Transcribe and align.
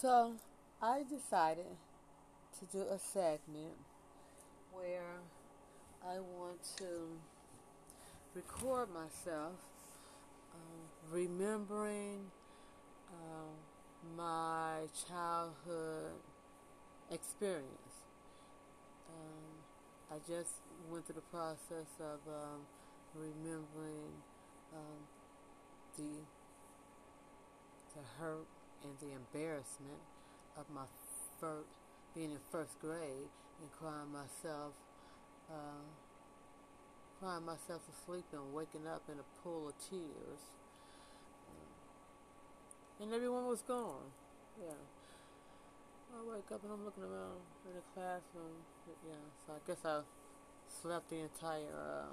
So 0.00 0.32
I 0.80 1.02
decided 1.02 1.76
to 2.58 2.64
do 2.72 2.84
a 2.90 2.98
segment 2.98 3.76
where 4.72 5.20
I 6.02 6.20
want 6.20 6.56
to 6.78 6.86
record 8.34 8.88
myself 8.94 9.52
um, 10.54 11.12
remembering 11.12 12.30
um, 13.12 14.16
my 14.16 14.86
childhood 15.06 16.12
experience. 17.10 17.92
Um, 19.10 20.16
I 20.16 20.16
just 20.26 20.54
went 20.90 21.04
through 21.04 21.16
the 21.16 21.30
process 21.30 21.92
of 22.00 22.20
um, 22.26 22.60
remembering 23.14 24.14
um, 24.72 25.04
the 25.98 26.24
the 27.94 28.02
hurt 28.18 28.46
and 28.84 28.92
the 29.00 29.14
embarrassment 29.14 30.00
of 30.56 30.64
my 30.74 30.84
first 31.40 31.68
being 32.14 32.32
in 32.32 32.38
first 32.50 32.78
grade 32.80 33.30
and 33.60 33.70
crying 33.78 34.10
myself 34.12 34.72
uh, 35.50 35.84
crying 37.20 37.44
myself 37.44 37.84
to 37.84 37.92
sleep 38.06 38.24
and 38.32 38.54
waking 38.54 38.86
up 38.86 39.02
in 39.12 39.18
a 39.18 39.26
pool 39.42 39.68
of 39.68 39.74
tears. 39.90 40.40
And 43.00 43.12
everyone 43.12 43.46
was 43.46 43.62
gone. 43.62 44.12
Yeah. 44.60 44.72
I 46.12 46.34
wake 46.34 46.50
up 46.52 46.62
and 46.64 46.72
I'm 46.72 46.84
looking 46.84 47.04
around 47.04 47.40
in 47.68 47.74
the 47.74 47.84
classroom. 47.94 48.64
Yeah 49.06 49.14
so 49.46 49.52
I 49.52 49.58
guess 49.66 49.84
I 49.84 50.00
slept 50.82 51.10
the 51.10 51.20
entire 51.20 51.74
uh, 51.74 52.12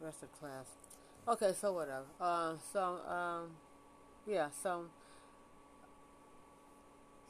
rest 0.00 0.22
of 0.22 0.32
class. 0.38 0.66
Okay 1.28 1.52
so 1.58 1.72
whatever. 1.72 2.04
Uh, 2.20 2.54
so 2.72 2.98
um, 3.08 3.50
yeah, 4.26 4.48
so 4.50 4.86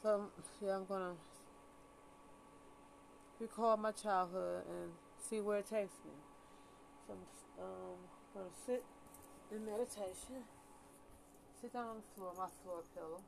so 0.01 0.29
yeah, 0.61 0.77
I'm 0.77 0.85
gonna 0.85 1.13
recall 3.39 3.77
my 3.77 3.91
childhood 3.91 4.63
and 4.67 4.91
see 5.29 5.39
where 5.39 5.59
it 5.59 5.69
takes 5.69 5.93
me. 6.05 6.13
So 7.05 7.13
I'm 7.59 7.65
um, 7.65 7.97
gonna 8.33 8.49
sit 8.65 8.83
in 9.51 9.65
meditation. 9.65 10.43
Sit 11.61 11.73
down 11.73 11.87
on 11.87 11.95
the 11.97 12.15
floor, 12.15 12.33
my 12.37 12.47
floor 12.63 12.81
pillow. 12.95 13.21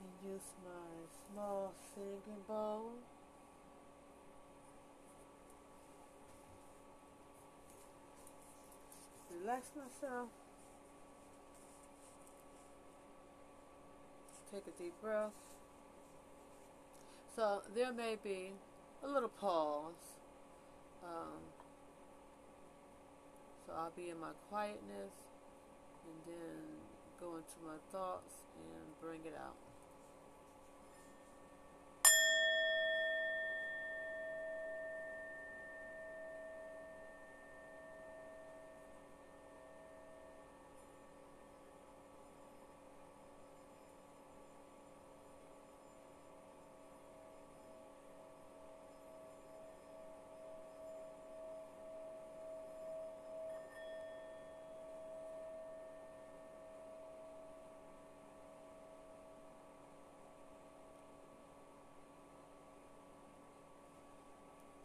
And 0.00 0.32
use 0.32 0.50
my 0.64 1.06
small 1.32 1.72
singing 1.94 2.42
bowl. 2.48 2.92
Relax 9.44 9.68
myself. 9.76 10.28
Take 14.50 14.64
a 14.66 14.82
deep 14.82 14.94
breath. 15.02 15.32
So 17.36 17.62
there 17.74 17.92
may 17.92 18.16
be 18.22 18.52
a 19.02 19.08
little 19.08 19.28
pause. 19.28 19.92
Um, 21.02 21.42
so 23.66 23.74
I'll 23.76 23.92
be 23.94 24.08
in 24.08 24.18
my 24.18 24.32
quietness 24.48 25.12
and 26.06 26.16
then 26.26 26.62
go 27.20 27.36
into 27.36 27.58
my 27.66 27.76
thoughts 27.92 28.32
and 28.56 29.00
bring 29.02 29.20
it 29.26 29.36
out. 29.38 29.73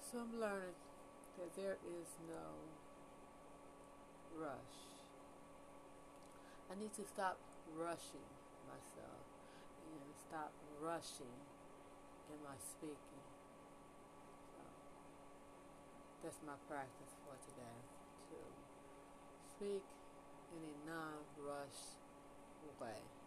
So 0.10 0.18
I'm 0.18 0.42
learning 0.42 0.74
that 1.38 1.54
there 1.54 1.78
is 1.86 2.10
no 2.26 2.42
rush. 4.42 4.74
I 6.66 6.74
need 6.82 6.90
to 6.98 7.06
stop 7.06 7.38
rushing 7.78 8.26
myself 8.66 9.22
and 9.86 10.02
stop 10.18 10.50
rushing 10.82 11.38
in 12.26 12.42
my 12.42 12.58
speaking. 12.58 13.22
So 14.50 14.66
that's 16.24 16.42
my 16.42 16.58
practice 16.66 17.14
for 17.22 17.38
today 17.46 17.78
to 18.34 18.40
speak 19.54 19.86
in 20.58 20.62
a 20.74 20.76
non-rush 20.90 22.02
way. 22.82 23.19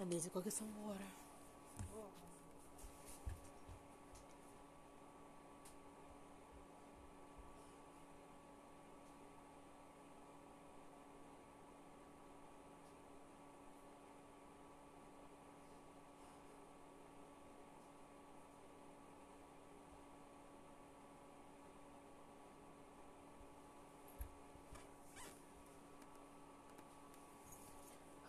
I 0.00 0.04
need 0.08 0.22
to 0.22 0.30
go 0.30 0.40
get 0.40 0.54
some 0.54 0.68
water. 0.82 0.98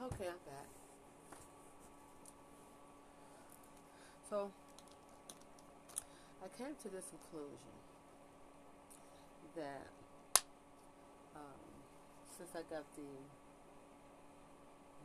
Okay, 0.03 0.25
I'm 0.25 0.33
back. 0.45 0.67
So, 4.31 4.49
I 6.41 6.47
came 6.57 6.70
to 6.81 6.89
this 6.89 7.05
conclusion 7.13 7.77
that 9.55 9.87
um, 11.35 11.67
since 12.37 12.51
I 12.55 12.63
got 12.73 12.85
the 12.95 13.11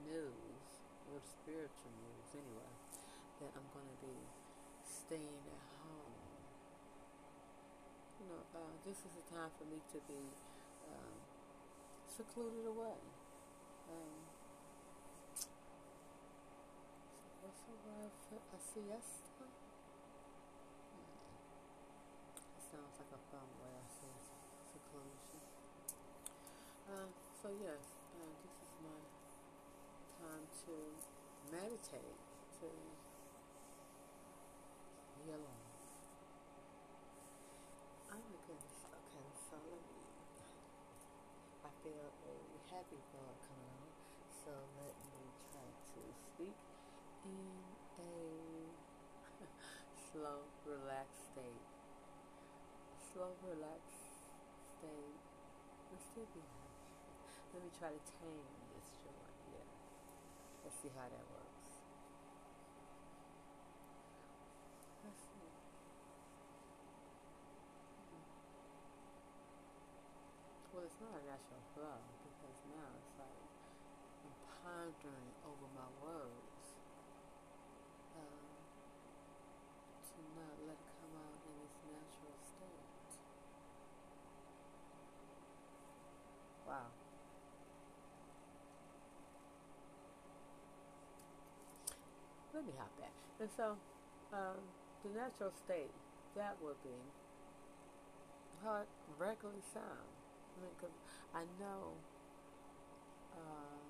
news, 0.09 0.57
or 1.13 1.21
spiritual 1.23 1.93
news 2.03 2.29
anyway, 2.35 2.73
that 3.41 3.51
I'm 3.55 3.69
going 3.71 3.87
to 3.87 3.99
be 4.03 4.17
staying 4.83 5.45
at 5.47 5.63
home. 5.85 6.17
You 8.19 8.27
know, 8.33 8.43
uh, 8.57 8.75
this 8.83 8.99
is 9.07 9.13
a 9.15 9.25
time 9.31 9.53
for 9.55 9.67
me 9.71 9.79
to 9.95 9.99
be 10.11 10.23
um, 10.91 11.15
secluded 12.11 12.67
away. 12.67 12.99
Um, 13.87 14.19
what's 17.45 17.63
the 17.69 17.77
word 17.87 18.13
for 18.27 18.41
a 18.41 18.59
siesta? 18.59 19.47
Hmm. 20.91 21.21
It 22.59 22.65
fun 23.31 23.49
way 23.59 23.73
I 23.75 23.87
say 23.91 24.13
seclusion. 24.71 25.41
Uh, 26.87 27.11
so 27.43 27.51
yes, 27.59 27.83
uh, 28.15 28.31
this 28.43 28.55
is 28.63 28.73
my 28.83 29.01
time 30.23 30.47
to 30.67 30.75
meditate, 31.51 32.19
to 32.63 32.69
be 35.19 35.27
alone. 35.35 35.67
Oh 38.15 38.23
my 38.23 38.39
goodness. 38.47 38.79
Okay, 38.87 39.27
so 39.51 39.57
let 39.59 39.83
me. 39.83 40.03
I 41.67 41.71
feel 41.83 42.07
a 42.07 42.35
happy 42.71 43.01
thought 43.11 43.39
coming 43.51 43.73
on. 43.83 43.91
So 44.47 44.53
let 44.79 44.95
me 45.11 45.23
try 45.51 45.67
to 45.67 46.03
speak 46.15 46.59
in 47.27 47.59
a 47.99 48.15
slow, 50.15 50.47
relaxed 50.65 51.35
state 51.35 51.76
slow, 53.17 53.33
relaxed 53.49 54.29
state, 54.77 55.17
you'll 55.89 56.05
still 56.05 56.29
be 56.37 56.45
happy. 56.53 56.85
Let 57.57 57.65
me 57.65 57.73
try 57.73 57.89
to 57.89 58.03
tame 58.21 58.45
this 58.77 58.93
joy. 59.01 59.25
Yeah. 59.57 59.65
Let's 60.61 60.77
see 60.85 60.93
how 60.93 61.09
that 61.09 61.25
works. 61.33 61.73
Let's 65.01 65.25
see. 65.33 65.49
Hmm. 68.13 68.29
Well, 70.77 70.85
it's 70.85 71.01
not 71.01 71.17
a 71.17 71.23
natural 71.25 71.65
flow 71.73 71.97
because 72.21 72.59
now 72.69 73.01
it's 73.01 73.17
like 73.17 73.41
I'm 74.29 74.37
pondering 74.61 75.33
over 75.41 75.65
my 75.73 75.89
words 76.05 76.69
um, 78.13 78.45
to 80.05 80.21
not 80.37 80.69
let 80.69 80.77
Wow. 86.77 86.93
Let 92.53 92.67
me 92.67 92.73
hop 92.77 92.93
back. 93.01 93.13
And 93.41 93.49
so, 93.57 93.77
um, 94.33 94.61
the 95.05 95.11
natural 95.19 95.53
state, 95.65 95.91
that 96.37 96.57
would 96.63 96.77
be 96.85 97.01
how 98.63 98.83
regularly 99.19 99.63
sound. 99.73 100.05
I 100.53 100.61
mean, 100.61 100.73
cause 100.81 100.93
I 101.35 101.45
know, 101.61 101.97
uh, 103.33 103.81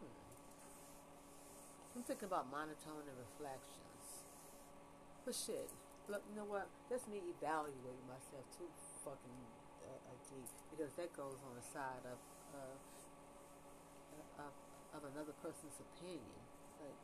hmm. 0.00 0.16
I'm 1.96 2.02
thinking 2.04 2.28
about 2.28 2.50
monotone 2.50 3.04
and 3.04 3.18
reflections. 3.20 4.24
But 5.24 5.34
shit, 5.34 5.70
look, 6.08 6.22
you 6.30 6.34
know 6.38 6.46
what? 6.46 6.70
That's 6.90 7.06
me 7.10 7.22
evaluating 7.22 8.06
myself 8.06 8.46
too 8.54 8.70
fucking 9.02 9.40
uh, 9.82 10.14
deep 10.30 10.50
because 10.70 10.92
that 10.98 11.10
goes 11.14 11.38
on 11.42 11.54
the 11.58 11.66
side 11.66 12.02
of, 12.06 12.18
uh, 12.54 12.78
of, 14.46 14.52
of 14.94 15.02
another 15.14 15.34
person's 15.42 15.78
opinion. 15.78 16.38
Like, 16.78 16.98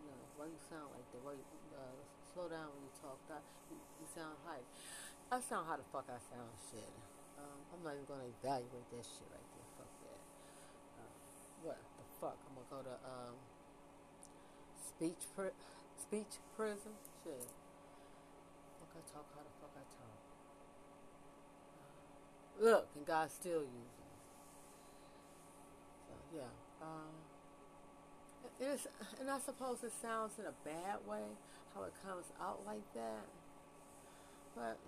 you 0.00 0.08
know, 0.08 0.20
why 0.40 0.46
you 0.48 0.60
sound 0.68 0.88
like 0.96 1.06
that? 1.12 1.20
Why 1.24 1.34
you, 1.36 1.44
uh, 1.76 1.96
slow 2.32 2.48
down 2.48 2.72
when 2.72 2.82
you 2.84 2.94
talk? 3.04 3.18
That 3.28 3.44
you, 3.68 3.76
you 3.76 4.06
sound 4.08 4.36
hype. 4.48 4.64
I 5.28 5.44
sound 5.44 5.68
how 5.68 5.76
the 5.76 5.84
fuck 5.92 6.08
I 6.08 6.16
sound. 6.32 6.52
Shit. 6.72 6.88
Um, 7.36 7.58
I'm 7.74 7.80
not 7.84 7.94
even 7.94 8.08
gonna 8.08 8.30
evaluate 8.40 8.88
that 8.96 9.04
shit 9.04 9.28
right 9.28 9.48
there. 9.52 9.68
Fuck 9.76 9.92
that. 10.08 10.20
Uh, 10.98 11.12
what 11.68 11.78
the 12.00 12.06
fuck? 12.16 12.38
I'm 12.48 12.54
gonna 12.56 12.72
go 12.72 12.80
to 12.88 12.96
um, 13.04 13.36
speech 14.80 15.22
pri- 15.36 15.58
speech 16.00 16.40
prison. 16.56 16.96
Shit. 17.22 17.44
I 18.98 19.02
talk 19.14 19.26
how 19.30 19.42
the 19.46 19.54
fuck 19.62 19.70
I 19.78 19.86
talk. 19.94 20.18
Look, 22.58 22.84
and 22.96 23.06
God 23.06 23.30
still 23.30 23.62
using 23.62 24.02
me. 24.02 24.18
So 26.10 26.14
yeah. 26.34 26.50
Um, 26.82 27.14
it's, 28.58 28.86
and 29.20 29.30
I 29.30 29.38
suppose 29.38 29.84
it 29.84 29.92
sounds 30.02 30.34
in 30.38 30.46
a 30.46 30.56
bad 30.66 30.98
way 31.06 31.22
how 31.74 31.84
it 31.84 31.94
comes 32.02 32.26
out 32.42 32.60
like 32.66 32.82
that. 32.94 33.26
But 34.56 34.78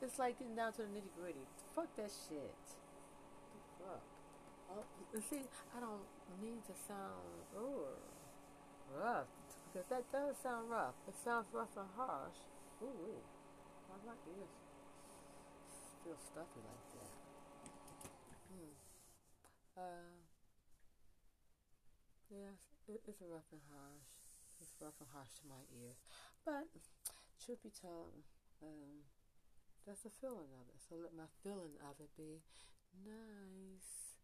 it's 0.00 0.18
like 0.18 0.38
getting 0.38 0.56
down 0.56 0.72
to 0.80 0.82
the 0.82 0.88
nitty 0.88 1.12
gritty. 1.20 1.44
Fuck 1.76 1.94
that 1.96 2.10
shit. 2.28 2.56
Fuck. 3.78 4.00
Oh, 4.72 4.84
see, 5.28 5.44
I 5.76 5.80
don't 5.80 6.04
need 6.40 6.64
to 6.64 6.72
sound 6.88 7.24
ooh, 7.56 7.92
rough 8.96 9.28
because 9.72 9.88
that 9.88 10.04
does 10.12 10.36
sound 10.42 10.70
rough. 10.70 10.94
It 11.08 11.14
sounds 11.24 11.46
rough 11.52 11.76
and 11.76 11.88
harsh. 11.96 12.36
Ooh, 12.82 12.86
ooh. 12.86 13.22
my 14.06 14.14
ears 14.30 14.54
feel 16.04 16.16
stuffy 16.16 16.62
like 16.62 16.86
that. 16.94 17.12
Hmm. 18.48 18.74
Uh. 19.76 20.28
Yes, 22.28 22.60
it, 22.84 23.00
it's 23.08 23.24
rough 23.24 23.48
and 23.52 23.64
harsh. 23.72 24.12
It's 24.60 24.76
rough 24.84 25.00
and 25.00 25.08
harsh 25.16 25.32
to 25.40 25.48
my 25.48 25.64
ears. 25.80 25.96
But, 26.44 26.68
truth 27.40 27.64
be 27.64 27.72
told, 27.72 28.12
um, 28.60 29.08
that's 29.88 30.04
the 30.04 30.12
feeling 30.12 30.52
of 30.52 30.68
it. 30.68 30.76
So 30.84 31.00
let 31.00 31.16
my 31.16 31.28
feeling 31.40 31.80
of 31.80 31.96
it 32.04 32.12
be 32.20 32.44
nice. 33.00 34.20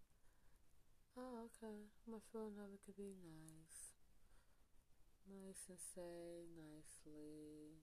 Oh, 1.16 1.48
okay. 1.48 1.88
My 2.04 2.20
feeling 2.28 2.60
of 2.60 2.76
it 2.76 2.84
could 2.84 2.96
be 3.00 3.16
nice. 3.24 3.96
Nice 5.24 5.64
and 5.72 5.80
say 5.80 6.44
nicely. 6.52 7.80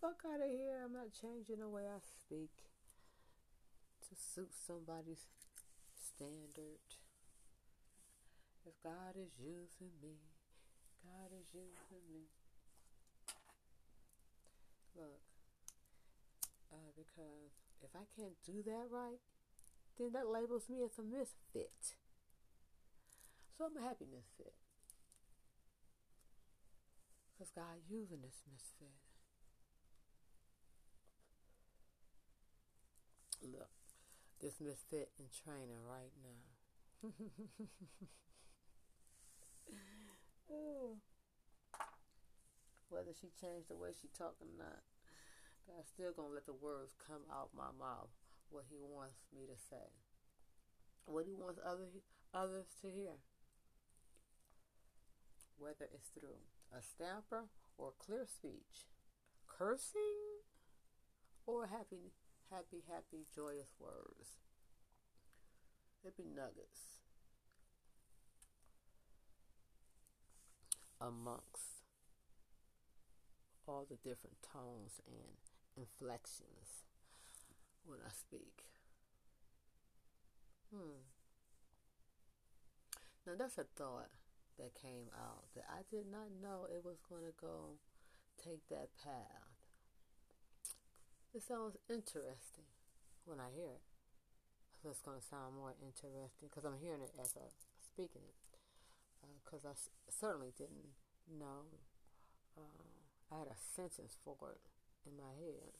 Fuck 0.00 0.22
out 0.28 0.44
of 0.44 0.50
here. 0.50 0.84
I'm 0.84 0.92
not 0.92 1.12
changing 1.12 1.60
the 1.60 1.68
way 1.68 1.84
I 1.88 2.00
speak 2.00 2.52
to 4.08 4.14
suit 4.14 4.52
somebody's 4.52 5.24
standard. 5.96 6.84
If 8.66 8.74
God 8.82 9.16
is 9.16 9.32
using 9.38 9.94
me, 10.02 10.20
God 11.02 11.30
is 11.32 11.48
using 11.54 12.04
me. 12.12 12.28
Look, 14.96 15.22
uh, 16.72 16.90
because 16.96 17.56
if 17.82 17.90
I 17.94 18.04
can't 18.18 18.36
do 18.44 18.62
that 18.66 18.88
right, 18.90 19.20
then 19.98 20.12
that 20.12 20.28
labels 20.28 20.68
me 20.68 20.82
as 20.84 20.98
a 20.98 21.02
misfit. 21.02 21.96
So 23.56 23.64
I'm 23.64 23.76
a 23.76 23.86
happy 23.86 24.04
misfit. 24.04 24.52
Because 27.32 27.50
God 27.54 27.80
using 27.88 28.20
this 28.20 28.42
misfit. 28.50 29.05
Look, 33.42 33.70
this 34.40 34.60
misfit 34.60 35.10
in 35.18 35.26
training 35.44 35.80
right 35.84 36.12
now. 36.22 36.44
Whether 42.88 43.12
she 43.12 43.28
changed 43.40 43.68
the 43.68 43.76
way 43.76 43.90
she 43.92 44.08
talk 44.16 44.36
or 44.40 44.48
not, 44.56 44.82
God's 45.66 45.88
still 45.88 46.12
gonna 46.12 46.34
let 46.34 46.46
the 46.46 46.54
words 46.54 46.94
come 46.96 47.22
out 47.30 47.50
my 47.56 47.72
mouth. 47.78 48.08
What 48.50 48.64
He 48.70 48.78
wants 48.80 49.26
me 49.34 49.46
to 49.46 49.58
say, 49.58 49.90
what 51.04 51.26
He 51.26 51.34
wants 51.34 51.60
other 51.64 51.88
others 52.32 52.66
to 52.82 52.88
hear. 52.88 53.18
Whether 55.58 55.88
it's 55.92 56.10
through 56.10 56.40
a 56.70 56.82
stamper 56.82 57.48
or 57.78 57.92
clear 57.98 58.26
speech, 58.26 58.86
cursing 59.46 60.44
or 61.46 61.66
happy, 61.66 62.12
happy, 62.50 62.82
happy, 62.88 63.26
joyous 63.34 63.74
words. 63.78 64.38
Be 66.16 66.24
nuggets. 66.24 66.96
amongst 71.00 71.84
all 73.66 73.86
the 73.88 73.96
different 73.96 74.36
tones 74.42 75.00
and 75.06 75.36
inflections 75.76 76.86
when 77.84 77.98
I 78.04 78.10
speak. 78.12 78.64
Hmm. 80.72 81.04
Now 83.26 83.32
that's 83.38 83.58
a 83.58 83.64
thought 83.76 84.10
that 84.58 84.74
came 84.74 85.10
out 85.14 85.44
that 85.54 85.64
I 85.68 85.82
did 85.90 86.06
not 86.10 86.30
know 86.40 86.66
it 86.70 86.84
was 86.84 86.98
going 87.08 87.24
to 87.24 87.34
go 87.40 87.78
take 88.42 88.66
that 88.68 88.88
path. 89.02 89.45
It 91.36 91.44
sounds 91.44 91.76
interesting 91.92 92.64
when 93.28 93.36
I 93.44 93.52
hear 93.52 93.68
it. 93.68 93.84
So 94.80 94.88
it's 94.88 95.04
going 95.04 95.20
to 95.20 95.26
sound 95.28 95.52
more 95.52 95.76
interesting 95.84 96.32
because 96.40 96.64
I'm 96.64 96.80
hearing 96.80 97.04
it 97.04 97.12
as 97.20 97.36
I'm 97.36 97.52
speaking 97.84 98.24
it 98.24 98.40
because 99.44 99.68
uh, 99.68 99.68
I 99.68 99.76
s- 99.76 99.92
certainly 100.08 100.56
didn't 100.56 100.96
know. 101.28 101.68
Uh, 102.56 102.88
I 103.28 103.44
had 103.44 103.52
a 103.52 103.58
sentence 103.76 104.16
for 104.24 104.56
it 104.56 104.64
in 105.04 105.12
my 105.20 105.36
head. 105.36 105.76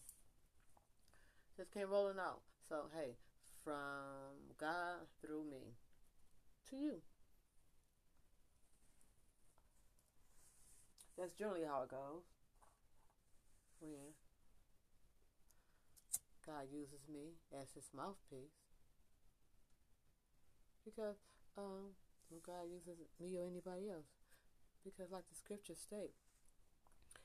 Just 1.56 1.72
came 1.72 1.88
rolling 1.88 2.20
out. 2.20 2.44
So, 2.68 2.92
hey, 2.92 3.16
from 3.64 4.52
God 4.60 5.08
through 5.24 5.48
me 5.48 5.80
to 6.68 6.76
you. 6.76 7.00
That's 11.16 11.32
generally 11.32 11.64
how 11.64 11.80
it 11.84 11.88
goes. 11.88 12.28
When 13.80 14.12
God 16.46 16.70
uses 16.70 17.10
me 17.10 17.42
as 17.50 17.74
his 17.74 17.90
mouthpiece. 17.90 18.62
Because 20.86 21.18
um, 21.58 21.98
God 22.46 22.70
uses 22.70 23.02
me 23.18 23.34
or 23.34 23.42
anybody 23.42 23.90
else. 23.90 24.14
Because, 24.86 25.10
like 25.10 25.26
the 25.26 25.34
scriptures 25.34 25.82
state, 25.82 26.14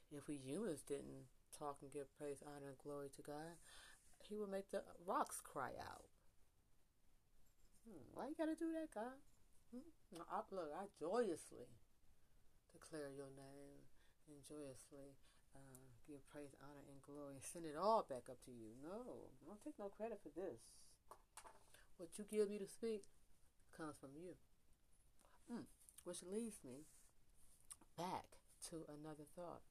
if 0.09 0.25
we 0.27 0.41
humans 0.41 0.81
didn't 0.81 1.29
talk 1.53 1.77
and 1.85 1.93
give 1.93 2.09
praise, 2.17 2.41
honor, 2.41 2.73
and 2.73 2.81
glory 2.81 3.13
to 3.15 3.21
God, 3.21 3.61
He 4.25 4.33
would 4.33 4.49
make 4.49 4.73
the 4.73 4.81
rocks 5.05 5.37
cry 5.45 5.77
out. 5.77 6.09
Hmm, 7.85 8.01
why 8.17 8.33
you 8.33 8.35
gotta 8.37 8.57
do 8.57 8.73
that, 8.73 8.89
God? 8.89 9.21
Hmm? 9.69 10.25
I, 10.25 10.41
look, 10.49 10.73
I 10.73 10.89
joyously 10.97 11.69
declare 12.73 13.13
your 13.13 13.29
name 13.37 13.85
and 14.25 14.41
joyously 14.41 15.13
uh, 15.53 15.90
give 16.11 16.27
praise, 16.27 16.51
honor, 16.59 16.83
and 16.91 16.99
glory 17.07 17.39
and 17.39 17.45
send 17.47 17.63
it 17.63 17.79
all 17.79 18.03
back 18.03 18.27
up 18.27 18.43
to 18.43 18.51
you. 18.51 18.75
No, 18.83 19.31
I 19.39 19.47
don't 19.47 19.63
take 19.63 19.79
no 19.79 19.87
credit 19.87 20.19
for 20.19 20.35
this. 20.35 20.59
What 21.95 22.11
you 22.19 22.27
give 22.27 22.51
me 22.51 22.59
to 22.59 22.67
speak 22.67 23.07
comes 23.71 23.95
from 23.95 24.11
you. 24.19 24.35
Mm, 25.47 25.71
which 26.03 26.19
leads 26.27 26.59
me 26.67 26.83
back 27.95 28.43
to 28.67 28.83
another 28.91 29.23
thought. 29.39 29.63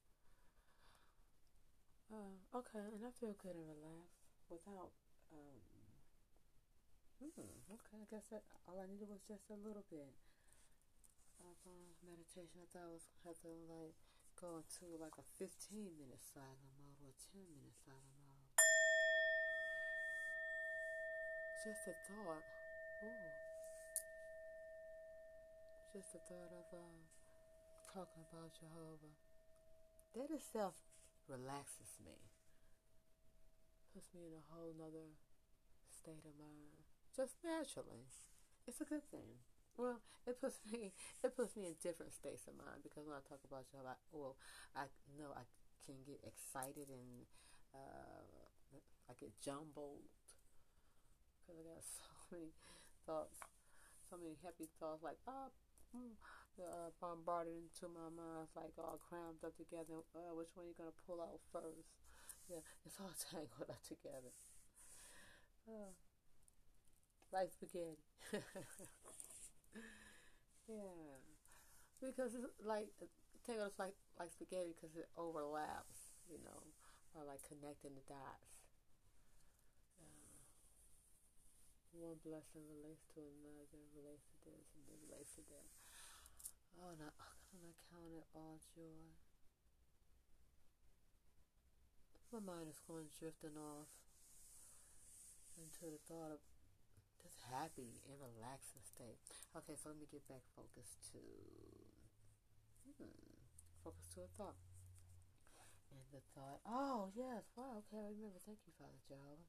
Uh, 2.09 2.41
okay, 2.57 2.89
and 2.89 3.05
I 3.05 3.13
feel 3.21 3.37
good 3.37 3.53
and 3.53 3.69
relaxed 3.69 4.25
without. 4.49 4.97
Um, 5.29 5.61
hmm, 7.21 7.53
okay, 7.69 8.01
I 8.01 8.07
guess 8.09 8.25
that 8.33 8.41
all 8.65 8.81
I 8.81 8.89
needed 8.89 9.13
was 9.13 9.21
just 9.29 9.45
a 9.53 9.59
little 9.61 9.85
bit 9.93 10.09
of 11.45 11.55
uh, 11.69 11.93
meditation. 12.03 12.59
I 12.59 12.67
thought 12.73 12.89
I 12.89 12.93
was 12.97 13.05
have 13.23 13.37
to 13.45 13.53
like 13.69 13.95
go 14.41 14.57
into 14.57 14.97
like 14.97 15.13
a 15.21 15.25
15 15.37 16.01
minute 16.01 16.17
silent 16.33 16.73
mode 16.81 16.97
or 17.05 17.13
a 17.13 17.17
10 17.29 17.45
minute 17.53 17.77
silent 17.85 18.17
mode. 18.25 18.57
Just 21.61 21.85
a 21.85 21.93
thought. 22.09 22.45
Ooh. 23.05 23.41
just 25.93 26.13
the 26.13 26.23
thought 26.23 26.55
of 26.55 26.65
uh, 26.71 27.03
talking 27.91 28.23
about 28.31 28.55
Jehovah, 28.55 29.13
that 30.15 30.31
itself 30.31 30.79
relaxes 31.27 31.99
me, 31.99 32.15
puts 33.91 34.07
me 34.15 34.23
in 34.23 34.39
a 34.39 34.47
whole 34.49 34.71
nother 34.71 35.19
state 35.91 36.23
of 36.23 36.33
mind, 36.39 36.87
just 37.11 37.35
naturally. 37.43 38.07
It's 38.65 38.79
a 38.79 38.87
good 38.87 39.03
thing. 39.11 39.43
Well, 39.77 39.99
it 40.27 40.39
puts 40.39 40.59
me 40.71 40.93
it 41.23 41.35
puts 41.35 41.55
me 41.57 41.67
in 41.67 41.75
different 41.81 42.13
states 42.13 42.47
of 42.47 42.55
mind 42.55 42.83
because 42.83 43.07
when 43.07 43.17
I 43.17 43.23
talk 43.27 43.41
about 43.47 43.67
Jehovah, 43.71 43.95
I, 43.95 43.99
well, 44.11 44.35
I 44.75 44.85
know 45.17 45.31
I 45.35 45.43
can 45.85 45.95
get 46.05 46.21
excited 46.23 46.87
and 46.89 47.25
uh, 47.73 48.21
I 49.09 49.13
get 49.19 49.31
jumbled 49.41 50.01
because 51.45 51.57
I 51.59 51.63
got 51.67 51.83
so 51.97 52.05
many 52.31 52.49
thoughts, 53.05 53.37
so 54.09 54.17
many 54.17 54.35
happy 54.43 54.69
thoughts 54.79 55.03
like 55.03 55.19
ah, 55.27 55.49
uh, 56.59 56.89
bombarded 56.99 57.53
into 57.55 57.87
my 57.91 58.07
mind, 58.11 58.47
like 58.55 58.75
all 58.77 58.99
crammed 59.09 59.41
up 59.43 59.55
together. 59.57 60.03
Uh, 60.15 60.33
which 60.35 60.51
one 60.55 60.65
are 60.65 60.69
you 60.69 60.75
gonna 60.77 60.95
pull 61.07 61.21
out 61.21 61.39
first? 61.51 61.91
Yeah, 62.49 62.63
it's 62.85 62.97
all 62.99 63.13
tangled 63.31 63.69
up 63.69 63.81
together. 63.87 64.31
Uh, 65.67 65.91
like 67.31 67.51
spaghetti. 67.51 67.97
yeah, 70.67 71.19
because 72.01 72.35
it's 72.35 72.45
like 72.63 72.89
tangled 73.45 73.73
like 73.79 73.95
like 74.19 74.31
spaghetti 74.31 74.75
because 74.75 74.95
it 74.95 75.09
overlaps, 75.17 76.13
you 76.29 76.37
know, 76.43 76.61
or 77.15 77.25
like 77.25 77.41
connecting 77.47 77.95
the 77.95 78.05
dots. 78.07 78.51
Uh, 79.99 80.41
one 81.93 82.19
blessing 82.23 82.65
relates 82.67 83.03
to 83.15 83.21
another, 83.21 83.81
relates 83.95 84.25
to 84.31 84.49
this, 84.49 84.67
and 84.75 84.83
then 84.87 84.99
relates 85.09 85.33
to 85.37 85.43
that. 85.51 85.69
Oh, 86.79 86.89
and 86.93 87.01
I, 87.03 87.11
oh, 87.11 87.35
and 87.53 87.63
I 87.67 87.73
count 87.91 88.13
it 88.15 88.27
all 88.33 88.57
joy. 88.73 89.11
My 92.31 92.39
mind 92.39 92.71
is 92.71 92.79
going 92.87 93.11
drifting 93.11 93.59
off 93.59 93.91
into 95.59 95.91
the 95.91 95.99
thought 96.07 96.31
of 96.31 96.39
happy 97.51 98.01
and 98.07 98.17
relaxing 98.19 98.83
state. 98.83 99.19
Okay, 99.55 99.75
so 99.75 99.91
let 99.91 99.99
me 99.99 100.07
get 100.11 100.23
back 100.27 100.43
focused 100.55 100.99
to 101.11 101.21
hmm, 102.97 103.11
focus 103.83 104.07
to 104.15 104.21
a 104.25 104.29
thought. 104.37 104.57
And 105.91 106.03
the 106.11 106.23
thought, 106.33 106.59
oh 106.65 107.11
yes, 107.15 107.43
wow, 107.55 107.83
okay, 107.85 107.99
I 107.99 108.09
remember. 108.15 108.39
Thank 108.45 108.59
you, 108.65 108.73
Father 108.79 109.01
Joe. 109.07 109.43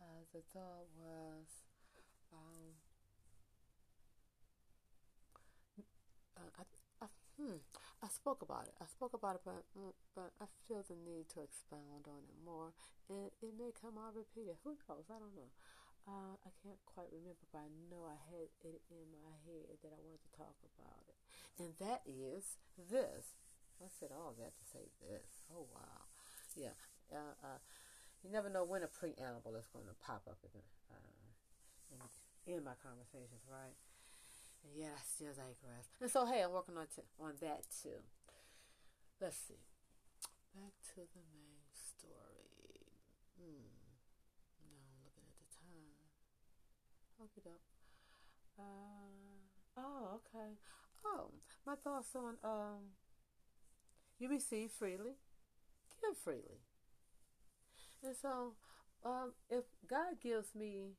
Uh, 0.00 0.22
the 0.32 0.42
thought 0.52 0.86
was 0.94 1.48
um, 2.32 2.76
uh, 6.36 6.50
I, 6.58 6.62
I, 7.02 7.06
hmm, 7.38 7.58
I 8.02 8.08
spoke 8.08 8.42
about 8.42 8.68
it. 8.68 8.74
I 8.80 8.86
spoke 8.86 9.14
about 9.14 9.36
it, 9.36 9.42
but, 9.44 9.64
but 10.14 10.30
I 10.40 10.46
feel 10.66 10.84
the 10.86 10.94
need 10.94 11.28
to 11.34 11.42
expound 11.42 12.06
on 12.06 12.22
it 12.28 12.38
more. 12.44 12.72
And 13.08 13.30
it 13.42 13.52
may 13.58 13.72
come 13.74 13.98
out 13.98 14.14
repeated. 14.14 14.56
Who 14.62 14.78
knows? 14.86 15.10
I 15.10 15.18
don't 15.18 15.34
know. 15.34 15.50
Uh, 16.08 16.40
I 16.40 16.50
can't 16.64 16.80
quite 16.88 17.12
remember, 17.12 17.44
but 17.52 17.60
I 17.60 17.70
know 17.92 18.08
I 18.08 18.16
had 18.32 18.48
it 18.64 18.80
in 18.88 19.12
my 19.12 19.28
head 19.44 19.76
that 19.84 19.92
I 19.92 20.00
wanted 20.00 20.24
to 20.24 20.32
talk 20.40 20.56
about 20.72 21.04
it. 21.04 21.20
And 21.60 21.76
that 21.84 22.00
is 22.08 22.56
this. 22.80 23.36
I 23.78 23.92
said 23.92 24.08
all 24.10 24.32
that 24.40 24.56
to 24.56 24.64
say 24.72 24.88
this. 25.04 25.44
Oh, 25.52 25.68
wow. 25.68 26.08
Yeah. 26.56 26.72
Uh, 27.12 27.36
uh, 27.44 27.60
you 28.24 28.32
never 28.32 28.48
know 28.48 28.64
when 28.64 28.82
a 28.82 28.88
preamble 28.88 29.54
is 29.60 29.68
going 29.68 29.86
to 29.86 29.94
pop 30.00 30.24
up 30.26 30.40
in, 30.48 30.64
uh, 30.88 31.28
in, 31.92 32.00
in 32.56 32.64
my 32.64 32.74
conversations, 32.80 33.44
right? 33.44 33.76
And 34.64 34.72
yet 34.74 34.96
I 34.96 35.02
still 35.04 35.36
digress. 35.36 35.92
And 36.00 36.10
so, 36.10 36.26
hey, 36.26 36.42
I'm 36.42 36.52
working 36.52 36.76
on 36.76 36.88
t- 36.88 37.06
on 37.20 37.36
that 37.40 37.68
too. 37.70 38.00
Let's 39.20 39.36
see. 39.36 39.60
Back 40.54 40.74
to 40.94 41.06
the 41.06 41.22
main 41.30 41.62
story. 41.70 42.90
Hmm. 43.38 43.70
Now 44.66 44.82
I'm 44.82 44.98
looking 45.06 45.26
at 45.26 45.38
the 45.38 45.48
time. 45.54 46.10
Okay, 47.20 47.50
up. 47.50 47.60
Uh, 48.58 49.78
oh, 49.78 50.20
okay. 50.20 50.54
Oh, 51.06 51.30
my 51.66 51.74
thoughts 51.76 52.14
on 52.16 52.36
um. 52.44 52.92
You 54.18 54.28
receive 54.28 54.70
freely, 54.72 55.16
give 56.02 56.18
freely. 56.18 56.60
And 58.02 58.14
so, 58.16 58.54
um, 59.04 59.32
if 59.50 59.64
God 59.88 60.20
gives 60.22 60.54
me 60.54 60.94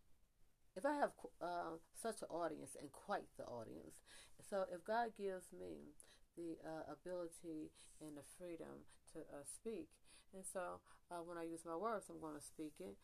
if 0.77 0.85
I 0.85 0.95
have 0.95 1.11
uh, 1.41 1.75
such 1.93 2.21
an 2.21 2.29
audience 2.31 2.77
and 2.79 2.91
quite 2.93 3.27
the 3.37 3.45
audience, 3.45 4.01
so 4.49 4.65
if 4.73 4.85
God 4.85 5.11
gives 5.17 5.49
me 5.51 5.91
the 6.37 6.57
uh, 6.63 6.93
ability 6.93 7.71
and 8.01 8.15
the 8.17 8.23
freedom 8.39 8.87
to 9.13 9.19
uh, 9.33 9.43
speak, 9.43 9.89
and 10.33 10.45
so 10.45 10.79
uh, 11.11 11.21
when 11.25 11.37
I 11.37 11.43
use 11.43 11.61
my 11.65 11.75
words, 11.75 12.07
I'm 12.09 12.21
going 12.21 12.35
to 12.39 12.45
speak 12.45 12.73
it 12.79 12.97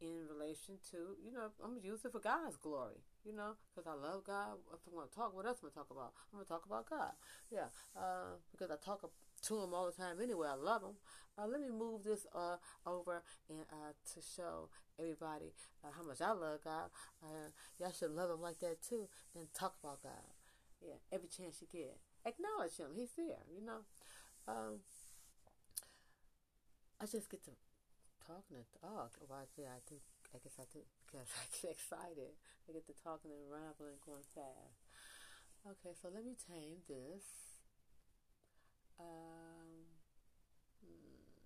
in 0.00 0.24
relation 0.28 0.80
to, 0.90 1.16
you 1.22 1.32
know, 1.32 1.52
I'm 1.62 1.76
going 1.76 1.82
to 1.82 1.86
use 1.86 2.04
it 2.04 2.12
for 2.12 2.20
God's 2.20 2.56
glory, 2.56 3.04
you 3.24 3.36
know, 3.36 3.54
because 3.68 3.86
I 3.86 3.94
love 3.94 4.24
God. 4.24 4.56
If 4.72 4.80
I'm 4.86 4.94
going 4.94 5.08
to 5.08 5.14
talk, 5.14 5.36
what 5.36 5.46
else 5.46 5.60
am 5.62 5.68
I 5.68 5.72
going 5.72 5.72
to 5.72 5.78
talk 5.78 5.90
about? 5.92 6.12
I'm 6.32 6.40
going 6.40 6.46
to 6.46 6.52
talk 6.52 6.64
about 6.66 6.88
God. 6.88 7.12
Yeah, 7.52 7.68
uh, 7.96 8.40
because 8.50 8.70
I 8.70 8.76
talk 8.82 9.04
to 9.04 9.54
him 9.60 9.74
all 9.74 9.86
the 9.86 9.96
time 9.96 10.16
anyway. 10.22 10.48
I 10.48 10.56
love 10.56 10.82
him. 10.82 10.96
Uh, 11.38 11.46
let 11.46 11.60
me 11.60 11.70
move 11.70 12.04
this 12.04 12.26
uh, 12.34 12.56
over 12.86 13.22
and 13.48 13.64
uh, 13.72 13.92
to 14.14 14.20
show 14.20 14.68
everybody 14.98 15.52
uh, 15.84 15.88
how 15.96 16.02
much 16.02 16.20
I 16.20 16.32
love 16.32 16.60
God. 16.64 16.90
Uh, 17.22 17.52
y'all 17.78 17.92
should 17.92 18.10
love 18.10 18.30
him 18.30 18.40
like 18.40 18.58
that 18.60 18.82
too 18.82 19.08
and 19.34 19.46
talk 19.54 19.76
about 19.82 20.02
God. 20.02 20.32
Yeah, 20.80 20.96
every 21.12 21.28
chance 21.28 21.60
you 21.60 21.68
get. 21.70 21.96
Acknowledge 22.24 22.76
him. 22.76 22.92
He's 22.96 23.12
there, 23.16 23.44
you 23.52 23.64
know. 23.64 23.84
Um, 24.48 24.80
I 27.00 27.06
just 27.06 27.30
get 27.30 27.44
to 27.44 27.52
talking 28.26 28.56
to 28.60 28.66
talk. 28.80 29.16
Oh, 29.22 29.32
I, 29.32 29.46
yeah, 29.56 29.74
I 29.76 29.80
do. 29.88 29.96
I 30.34 30.38
guess 30.38 30.56
I 30.60 30.66
do 30.70 30.82
because 31.06 31.28
I 31.34 31.44
get 31.58 31.72
excited. 31.76 32.32
I 32.68 32.72
get 32.72 32.86
to 32.86 32.96
talking 33.02 33.32
and 33.34 33.46
rambling, 33.50 33.98
going 34.04 34.26
fast. 34.34 34.80
Okay, 35.66 35.92
so 35.96 36.08
let 36.12 36.24
me 36.24 36.36
tame 36.36 36.84
this. 36.88 37.24
Um, 39.00 39.86
hmm. 40.82 41.40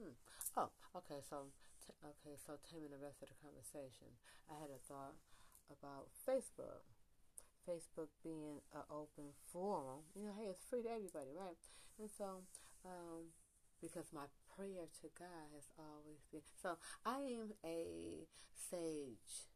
hmm. 0.00 0.16
Oh, 0.56 0.70
okay. 0.96 1.20
So, 1.24 1.52
t- 1.84 1.96
okay. 2.04 2.36
So, 2.36 2.58
taming 2.68 2.92
the 2.92 3.00
rest 3.00 3.22
of 3.24 3.28
the 3.32 3.38
conversation, 3.40 4.08
I 4.50 4.56
had 4.60 4.72
a 4.72 4.80
thought 4.80 5.16
about 5.70 6.12
Facebook. 6.26 6.84
Facebook 7.68 8.10
being 8.24 8.60
an 8.74 8.84
open 8.90 9.34
forum. 9.52 10.06
You 10.16 10.26
know, 10.26 10.34
hey, 10.36 10.50
it's 10.50 10.64
free 10.66 10.82
to 10.82 10.90
everybody, 10.90 11.30
right? 11.36 11.58
And 12.00 12.10
so, 12.10 12.42
um, 12.84 13.30
because 13.82 14.14
my 14.14 14.30
prayer 14.54 14.86
to 15.02 15.08
God 15.18 15.50
has 15.50 15.66
always 15.74 16.22
been 16.30 16.46
so, 16.54 16.78
I 17.04 17.26
am 17.34 17.58
a 17.66 18.30
sage 18.54 19.50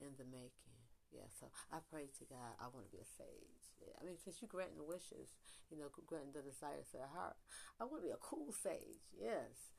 in 0.00 0.16
the 0.16 0.24
making. 0.24 0.80
Yeah, 1.12 1.30
so 1.30 1.46
I 1.70 1.78
pray 1.86 2.10
to 2.18 2.24
God. 2.26 2.58
I 2.58 2.66
want 2.72 2.88
to 2.88 2.92
be 2.92 3.04
a 3.04 3.06
sage. 3.06 3.70
Yeah, 3.78 3.94
I 4.00 4.04
mean, 4.04 4.18
since 4.18 4.42
you 4.42 4.48
granting 4.48 4.82
wishes, 4.82 5.36
you 5.70 5.78
know, 5.78 5.92
granting 6.04 6.34
the 6.34 6.42
desires 6.42 6.90
of 6.96 7.06
the 7.06 7.12
heart, 7.14 7.36
I 7.78 7.84
want 7.84 8.02
to 8.02 8.08
be 8.10 8.16
a 8.16 8.20
cool 8.20 8.50
sage. 8.50 9.06
Yes. 9.14 9.76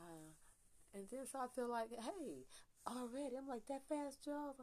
Uh, 0.00 0.32
and 0.94 1.04
then 1.10 1.26
so 1.26 1.42
I 1.42 1.50
feel 1.52 1.68
like, 1.68 1.90
hey, 1.90 2.46
already 2.86 3.36
I'm 3.36 3.50
like 3.50 3.66
that 3.68 3.86
fast 3.88 4.24
job, 4.24 4.56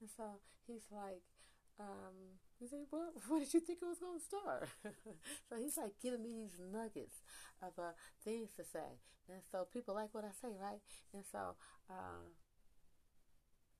and 0.00 0.10
so 0.10 0.42
he's 0.66 0.86
like, 0.90 1.22
um, 1.80 2.42
he 2.58 2.66
said, 2.66 2.86
well, 2.90 3.12
what 3.28 3.40
did 3.40 3.52
you 3.54 3.60
think 3.60 3.80
it 3.82 3.86
was 3.86 3.98
going 3.98 4.18
to 4.18 4.24
start? 4.24 4.68
so 5.48 5.56
he's 5.56 5.76
like 5.76 5.92
giving 6.02 6.22
me 6.22 6.32
these 6.32 6.58
nuggets 6.72 7.22
of 7.62 7.72
uh, 7.78 7.92
things 8.24 8.50
to 8.56 8.64
say, 8.64 9.00
and 9.28 9.42
so 9.50 9.66
people 9.72 9.94
like 9.94 10.14
what 10.14 10.24
I 10.24 10.32
say, 10.40 10.54
right? 10.60 10.80
And 11.12 11.24
so, 11.30 11.56
uh, 11.90 12.24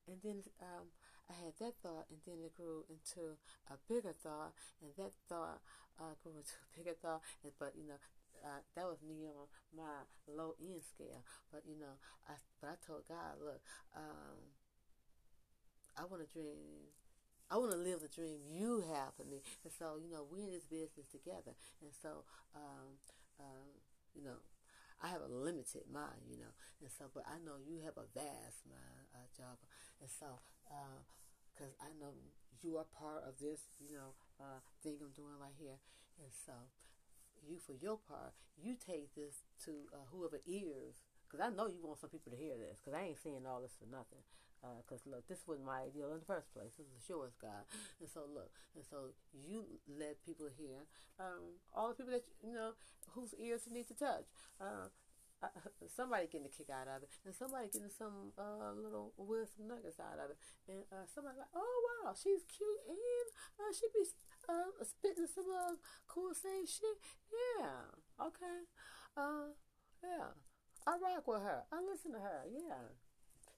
and 0.07 0.17
then 0.23 0.43
um, 0.61 0.87
I 1.29 1.33
had 1.35 1.53
that 1.59 1.75
thought, 1.83 2.07
and 2.09 2.19
then 2.25 2.39
it 2.45 2.55
grew 2.55 2.85
into 2.89 3.35
a 3.69 3.75
bigger 3.91 4.13
thought, 4.15 4.55
and 4.81 4.91
that 4.97 5.11
thought 5.27 5.59
uh, 5.99 6.15
grew 6.23 6.37
into 6.39 6.55
a 6.55 6.69
bigger 6.77 6.95
thought. 6.95 7.21
And, 7.43 7.51
but 7.59 7.73
you 7.75 7.85
know, 7.87 7.99
uh, 8.45 8.61
that 8.75 8.87
was 8.87 9.01
me 9.03 9.27
on 9.27 9.47
my 9.75 10.07
low 10.27 10.55
end 10.61 10.83
scale. 10.83 11.23
But 11.51 11.63
you 11.67 11.75
know, 11.79 11.99
I 12.27 12.39
but 12.61 12.69
I 12.71 12.77
told 12.85 13.07
God, 13.07 13.39
look, 13.43 13.61
um, 13.95 14.39
I 15.97 16.05
want 16.05 16.21
to 16.23 16.29
dream. 16.31 16.93
I 17.49 17.57
want 17.57 17.71
to 17.71 17.77
live 17.77 18.01
the 18.01 18.11
dream 18.11 18.43
you 18.43 18.83
have 18.93 19.15
for 19.15 19.23
me. 19.23 19.39
And 19.63 19.71
so, 19.71 19.95
you 19.95 20.11
know, 20.11 20.27
we're 20.27 20.43
in 20.43 20.51
this 20.51 20.67
business 20.67 21.07
together. 21.07 21.55
And 21.81 21.91
so, 21.95 22.27
um, 22.55 22.99
um, 23.39 23.71
you 24.15 24.23
know, 24.23 24.41
I 25.01 25.13
have 25.13 25.21
a 25.21 25.29
limited 25.29 25.85
mind, 25.93 26.25
you 26.25 26.41
know, 26.41 26.53
and 26.81 26.89
so, 26.89 27.05
but 27.13 27.23
I 27.29 27.37
know 27.45 27.61
you 27.61 27.85
have 27.85 28.01
a 28.01 28.09
vast 28.17 28.65
mind, 28.65 29.05
uh, 29.13 29.29
and 30.01 30.09
so, 30.09 30.41
because 31.53 31.73
uh, 31.77 31.85
I 31.85 31.93
know 32.01 32.17
you 32.65 32.81
are 32.81 32.89
part 32.97 33.21
of 33.21 33.37
this, 33.37 33.61
you 33.77 33.93
know, 33.93 34.17
uh, 34.41 34.57
thing 34.81 34.97
I'm 34.97 35.13
doing 35.13 35.37
right 35.37 35.53
here, 35.53 35.77
and 36.17 36.33
so, 36.33 36.73
you 37.45 37.61
for 37.61 37.77
your 37.77 38.01
part, 38.01 38.33
you 38.57 38.73
take 38.73 39.13
this 39.13 39.45
to 39.69 39.85
uh, 39.93 40.09
whoever 40.09 40.41
ears, 40.49 41.05
because 41.29 41.45
I 41.45 41.53
know 41.53 41.69
you 41.69 41.85
want 41.85 42.01
some 42.01 42.09
people 42.09 42.33
to 42.33 42.37
hear 42.41 42.57
this, 42.57 42.81
because 42.81 42.97
I 42.97 43.13
ain't 43.13 43.21
saying 43.21 43.45
all 43.45 43.61
this 43.61 43.77
for 43.77 43.85
nothing. 43.85 44.25
Because 44.61 45.05
uh, 45.05 45.15
look, 45.15 45.27
this 45.27 45.45
wasn't 45.47 45.67
my 45.67 45.85
ideal 45.85 46.11
in 46.13 46.19
the 46.19 46.29
first 46.29 46.51
place. 46.53 46.73
This 46.77 46.87
is 46.87 47.09
yours, 47.09 47.33
God. 47.41 47.63
And 48.01 48.09
so 48.09 48.25
look, 48.27 48.49
and 48.75 48.83
so 48.83 49.13
you 49.31 49.79
let 49.87 50.23
people 50.25 50.47
hear, 50.57 50.89
um, 51.19 51.61
all 51.73 51.89
the 51.89 51.95
people 51.95 52.13
that 52.13 52.25
you 52.41 52.53
know 52.53 52.73
whose 53.13 53.33
ears 53.37 53.63
you 53.67 53.73
need 53.73 53.87
to 53.87 53.97
touch. 53.97 54.25
Uh, 54.59 54.89
uh, 55.43 55.53
somebody 55.85 56.25
getting 56.25 56.49
a 56.49 56.53
kick 56.53 56.69
out 56.73 56.89
of 56.89 57.03
it, 57.05 57.09
and 57.25 57.35
somebody 57.35 57.69
getting 57.69 57.93
some 57.93 58.33
uh, 58.37 58.73
little 58.73 59.13
wisdom 59.17 59.69
nuggets 59.69 60.01
out 60.01 60.17
of 60.17 60.33
it, 60.33 60.37
and 60.65 60.81
uh, 60.89 61.05
somebody 61.05 61.37
like, 61.37 61.53
oh 61.53 61.77
wow, 62.01 62.13
she's 62.17 62.41
cute, 62.49 62.81
and 62.89 63.27
uh, 63.61 63.69
she 63.69 63.85
be 63.93 64.01
uh, 64.49 64.73
spitting 64.81 65.29
some 65.29 65.45
uh, 65.53 65.77
cool 66.09 66.33
saying 66.33 66.65
shit. 66.65 66.97
Yeah, 67.29 67.93
okay, 68.17 68.65
uh, 69.13 69.53
yeah, 70.01 70.33
I 70.89 70.97
rock 70.97 71.27
with 71.29 71.45
her. 71.45 71.69
I 71.69 71.85
listen 71.85 72.17
to 72.17 72.19
her. 72.19 72.41
Yeah, 72.49 72.97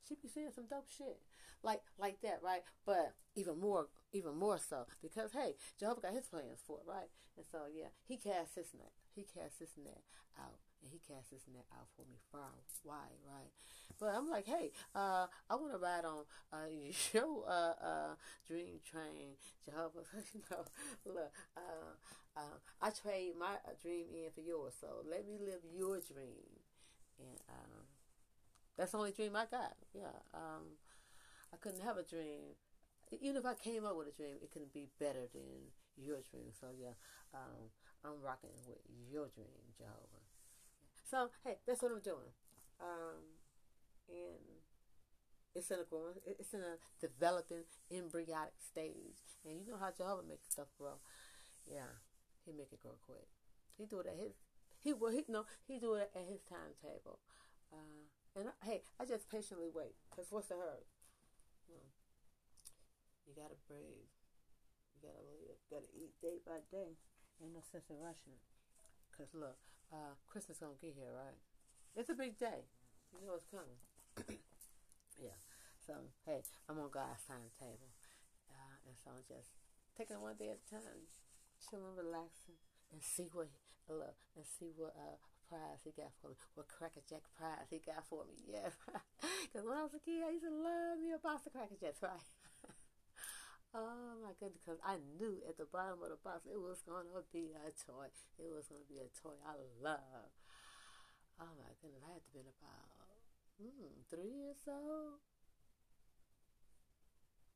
she 0.08 0.15
be 0.15 0.27
saying 0.27 0.51
some 0.56 0.65
dope 0.70 0.89
shit 0.89 1.20
like 1.63 1.82
like 1.98 2.22
that, 2.22 2.39
right? 2.44 2.62
But 2.86 3.13
even 3.36 3.60
more, 3.60 3.88
even 4.13 4.36
more 4.38 4.58
so 4.58 4.86
because 5.01 5.32
hey, 5.34 5.56
Jehovah 5.79 6.01
got 6.01 6.13
his 6.13 6.27
plans 6.27 6.62
for 6.65 6.79
it, 6.79 6.88
right? 6.88 7.10
And 7.38 7.46
so 7.51 7.60
yeah, 7.74 7.91
he 8.08 8.18
cast 8.18 8.56
his 8.56 8.74
net, 8.74 8.91
he 9.15 9.24
cast 9.24 9.60
his 9.60 9.75
net 9.77 10.03
out 10.39 10.60
and 10.82 10.91
he 10.91 11.00
cast 11.00 11.32
his 11.32 11.44
net 11.51 11.65
out 11.75 11.88
for 11.96 12.03
me 12.10 12.18
far 12.32 12.56
wide, 12.84 13.20
right? 13.27 13.51
But 14.00 14.15
I'm 14.15 14.29
like, 14.29 14.46
hey, 14.46 14.72
uh, 14.96 15.27
I 15.50 15.56
want 15.56 15.74
to 15.74 15.77
ride 15.77 16.06
on 16.06 16.24
uh, 16.53 16.72
your 17.13 17.44
uh, 17.48 17.74
uh, 17.84 18.15
dream 18.48 18.79
train, 18.89 19.36
Jehovah. 19.65 20.08
you 20.34 20.41
know, 20.50 20.63
look, 21.06 21.32
uh, 21.58 22.39
uh, 22.39 22.58
I 22.82 22.89
trade 22.91 23.34
my 23.38 23.56
dream 23.82 24.08
in 24.13 24.32
for 24.34 24.41
yours, 24.41 24.74
so 24.79 25.03
let 25.10 25.27
me 25.27 25.38
live 25.39 25.60
your 25.75 26.00
dream, 26.00 26.63
and 27.20 27.38
um, 27.50 27.84
that's 28.79 28.93
the 28.93 28.98
only 28.98 29.12
dream 29.12 29.36
I 29.36 29.43
got. 29.51 29.75
Yeah, 29.93 30.15
um, 30.33 30.79
I 31.51 31.57
couldn't 31.59 31.83
have 31.83 31.98
a 31.98 32.03
dream. 32.03 32.55
Even 33.12 33.36
if 33.36 33.45
I 33.45 33.53
came 33.53 33.83
up 33.83 33.98
with 33.98 34.07
a 34.07 34.15
dream, 34.15 34.39
it 34.41 34.51
couldn't 34.51 34.71
be 34.71 34.88
better 35.00 35.27
than 35.33 35.75
your 36.00 36.24
dream. 36.31 36.55
So 36.55 36.67
yeah, 36.71 36.95
um, 37.36 37.67
I'm 38.05 38.24
rocking 38.24 38.55
with 38.65 38.79
your 39.12 39.27
dream, 39.36 39.75
Jehovah. 39.75 40.24
So 41.12 41.27
hey, 41.43 41.59
that's 41.67 41.81
what 41.83 41.91
I'm 41.91 42.00
doing. 42.00 42.31
Um, 42.79 43.36
and 44.07 44.63
it's 45.53 45.69
in 45.71 45.79
a 45.79 45.83
growing, 45.83 46.15
it's 46.25 46.53
in 46.53 46.62
a 46.62 46.79
developing 47.01 47.67
embryonic 47.91 48.55
stage. 48.63 49.19
And 49.43 49.59
you 49.59 49.74
know 49.74 49.79
how 49.79 49.91
Jehovah 49.91 50.24
makes 50.24 50.48
stuff 50.53 50.71
grow. 50.77 51.03
Yeah, 51.67 52.00
he 52.45 52.53
make 52.53 52.71
it 52.71 52.79
grow 52.79 52.95
quick. 53.05 53.27
He 53.77 53.86
do 53.86 54.00
it 54.00 54.07
at 54.07 54.15
his, 54.15 54.33
he 54.79 54.93
will, 54.93 55.12
he 55.12 55.25
no, 55.27 55.43
he 55.67 55.79
do 55.79 55.95
it 55.95 56.12
at 56.15 56.25
his 56.29 56.39
timetable. 56.48 57.19
Uh, 57.74 58.07
and 58.36 58.50
I, 58.50 58.53
hey, 58.65 58.79
I 59.00 59.05
just 59.05 59.29
patiently 59.29 59.69
wait. 59.69 59.95
Cause 60.13 60.27
what's 60.29 60.48
the 60.48 60.55
hurry? 60.55 60.86
Hmm. 61.65 61.89
You 63.25 63.33
gotta 63.33 63.57
breathe. 63.65 64.09
You 64.93 65.09
gotta 65.09 65.24
live. 65.25 65.57
You 65.57 65.69
gotta 65.69 65.91
eat 65.95 66.13
day 66.21 66.41
by 66.45 66.65
day. 66.69 66.98
Ain't 67.39 67.55
no 67.55 67.63
sense 67.63 67.88
in 67.89 67.98
rushing. 67.98 68.38
Cause 69.15 69.31
look, 69.33 69.57
uh, 69.91 70.15
Christmas 70.27 70.59
gonna 70.59 70.79
get 70.79 70.95
here, 70.95 71.12
right? 71.12 71.39
It's 71.95 72.09
a 72.09 72.17
big 72.17 72.38
day. 72.38 72.69
You 73.15 73.25
know 73.25 73.39
it's 73.39 73.50
coming. 73.50 73.79
yeah. 75.17 75.38
So 75.86 76.13
hey, 76.25 76.45
I'm 76.69 76.77
on 76.77 76.93
God's 76.93 77.25
timetable, 77.25 77.89
uh, 78.53 78.77
and 78.86 78.93
so 79.01 79.09
I'm 79.09 79.25
just 79.25 79.57
taking 79.98 80.22
one 80.22 80.37
day 80.37 80.53
at 80.53 80.61
a 80.61 80.68
time, 80.70 81.09
chilling, 81.57 81.98
relaxing, 81.98 82.61
and 82.94 83.01
see 83.01 83.27
what 83.33 83.50
look 83.89 84.22
and 84.37 84.46
see 84.46 84.70
what 84.77 84.94
uh, 84.94 85.18
prize 85.50 85.81
he 85.83 85.92
got 85.92 86.14
for 86.22 86.29
me, 86.29 86.38
what 86.55 86.70
Cracker 86.70 87.01
Jack 87.09 87.25
prize 87.35 87.68
he 87.74 87.81
got 87.81 88.05
for 88.05 88.24
me. 88.29 88.38
Yeah, 88.46 88.70
because 89.50 89.66
when 89.66 89.75
I 89.75 89.83
was 89.83 89.98
a 89.98 90.01
kid, 90.01 90.22
I 90.22 90.31
used 90.31 90.46
to 90.46 90.53
love 90.53 91.01
me 91.01 91.12
a 91.12 91.20
box 91.20 91.46
of 91.50 91.51
Cracker 91.51 91.75
Jacks, 91.81 92.00
right? 92.05 92.22
Oh 93.74 94.18
my 94.25 94.33
goodness, 94.42 94.66
because 94.66 94.81
I 94.81 94.98
knew 95.18 95.46
at 95.46 95.57
the 95.57 95.70
bottom 95.70 96.01
of 96.01 96.09
the 96.09 96.18
box 96.22 96.50
it 96.50 96.57
was 96.57 96.81
going 96.81 97.05
to 97.14 97.22
be 97.29 97.53
a 97.53 97.70
toy. 97.77 98.09
It 98.42 98.50
was 98.50 98.66
going 98.66 98.81
to 98.81 98.90
be 98.90 98.98
a 98.98 99.09
toy 99.14 99.38
I 99.46 99.62
love. 99.77 100.33
Oh 101.40 101.53
my 101.57 101.72
goodness, 101.81 102.01
I 102.03 102.18
had 102.18 102.25
to 102.25 102.31
been 102.33 102.50
about 102.50 102.90
hmm, 103.62 104.01
three 104.09 104.29
years 104.29 104.66
old. 104.68 105.22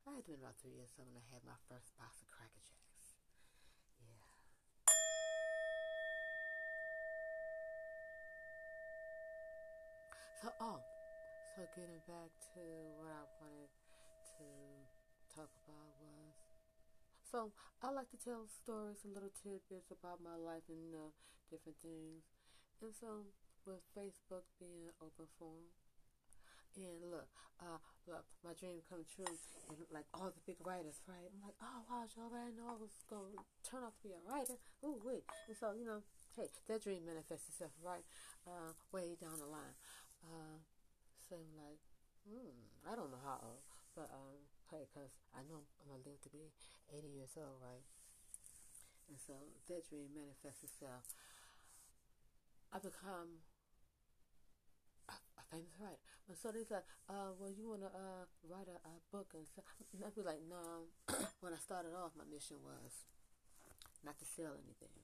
I 0.05 0.15
had 0.15 0.25
to 0.25 0.31
been 0.31 0.39
about 0.39 0.55
three 0.61 0.77
years 0.77 0.93
old 0.99 1.09
when 1.09 1.17
I 1.17 1.25
had 1.33 1.43
my 1.43 1.57
first 1.67 1.91
box 1.97 2.21
of 2.21 2.29
Cracker 2.29 2.61
Jacks. 2.61 3.17
Yeah. 3.99 4.21
So, 10.43 10.51
oh, 10.59 10.83
so 11.55 11.63
getting 11.71 12.03
back 12.03 12.27
to 12.51 12.63
what 12.99 13.07
I 13.15 13.23
wanted 13.39 13.71
to 14.35 14.47
talk 15.31 15.47
about 15.63 15.87
was. 16.03 16.35
So 17.23 17.55
I 17.79 17.95
like 17.95 18.11
to 18.11 18.19
tell 18.19 18.43
stories 18.51 19.07
and 19.07 19.15
little 19.15 19.31
tidbits 19.31 19.87
about 19.95 20.19
my 20.19 20.35
life 20.35 20.67
and 20.67 20.91
uh, 20.91 21.15
different 21.47 21.79
things. 21.79 22.27
And 22.83 22.91
so 22.91 23.23
with 23.63 23.87
Facebook 23.95 24.43
being 24.59 24.91
an 24.91 24.95
open 24.99 25.31
forum, 25.39 25.71
and 26.75 26.99
look, 27.07 27.29
uh, 27.61 27.79
look, 28.09 28.25
my 28.43 28.51
dream 28.57 28.81
come 28.89 29.05
true, 29.05 29.29
and 29.69 29.77
like 29.93 30.09
all 30.11 30.33
the 30.33 30.43
big 30.43 30.57
writers, 30.65 30.99
right? 31.05 31.29
I'm 31.29 31.39
like, 31.45 31.57
oh 31.61 31.79
wow, 31.87 32.03
Joe, 32.09 32.27
I 32.33 32.51
know 32.51 32.67
I 32.67 32.77
was 32.81 32.91
gonna 33.07 33.39
turn 33.63 33.85
out 33.85 33.93
to 33.95 34.03
be 34.03 34.11
a 34.11 34.21
writer. 34.25 34.57
Ooh, 34.83 34.99
wait, 35.05 35.23
and 35.47 35.55
so 35.55 35.71
you 35.71 35.85
know, 35.85 36.01
hey, 36.35 36.49
that 36.67 36.83
dream 36.83 37.05
manifests 37.05 37.47
itself, 37.49 37.71
right? 37.79 38.03
Uh, 38.43 38.73
way 38.91 39.15
down 39.21 39.37
the 39.37 39.47
line. 39.47 39.77
Uh, 40.23 40.59
I'm 41.33 41.49
like, 41.57 41.81
hmm, 42.29 42.53
I 42.85 42.93
don't 42.93 43.09
know 43.09 43.23
how, 43.25 43.57
but 43.97 44.05
um, 44.13 44.37
hey, 44.69 44.85
cause 44.93 45.09
I 45.33 45.41
know 45.49 45.65
I'm 45.81 45.89
gonna 45.89 46.05
live 46.05 46.21
to 46.21 46.29
be 46.29 46.53
80 46.93 47.09
years 47.09 47.33
old, 47.33 47.57
right? 47.57 47.81
And 49.09 49.17
so 49.17 49.33
that 49.69 49.81
dream 49.89 50.13
manifests 50.13 50.61
itself. 50.61 51.09
I 52.73 52.77
become 52.81 53.45
a, 55.09 55.15
a 55.17 55.43
famous 55.49 55.73
writer. 55.77 56.01
And 56.25 56.37
so 56.37 56.49
they 56.49 56.65
said, 56.65 56.81
uh, 57.05 57.35
well, 57.37 57.51
you 57.53 57.69
want 57.69 57.85
to 57.85 57.91
uh, 57.93 58.25
write 58.47 58.69
a, 58.71 58.77
a, 58.81 58.93
book? 59.13 59.35
And 59.37 59.45
so 59.45 59.61
I'd 60.01 60.15
be 60.17 60.25
like, 60.25 60.41
no. 60.49 60.89
when 61.45 61.53
I 61.53 61.61
started 61.61 61.93
off, 61.93 62.17
my 62.17 62.25
mission 62.25 62.57
was 62.65 63.05
not 64.01 64.17
to 64.17 64.25
sell 64.25 64.57
anything. 64.57 64.97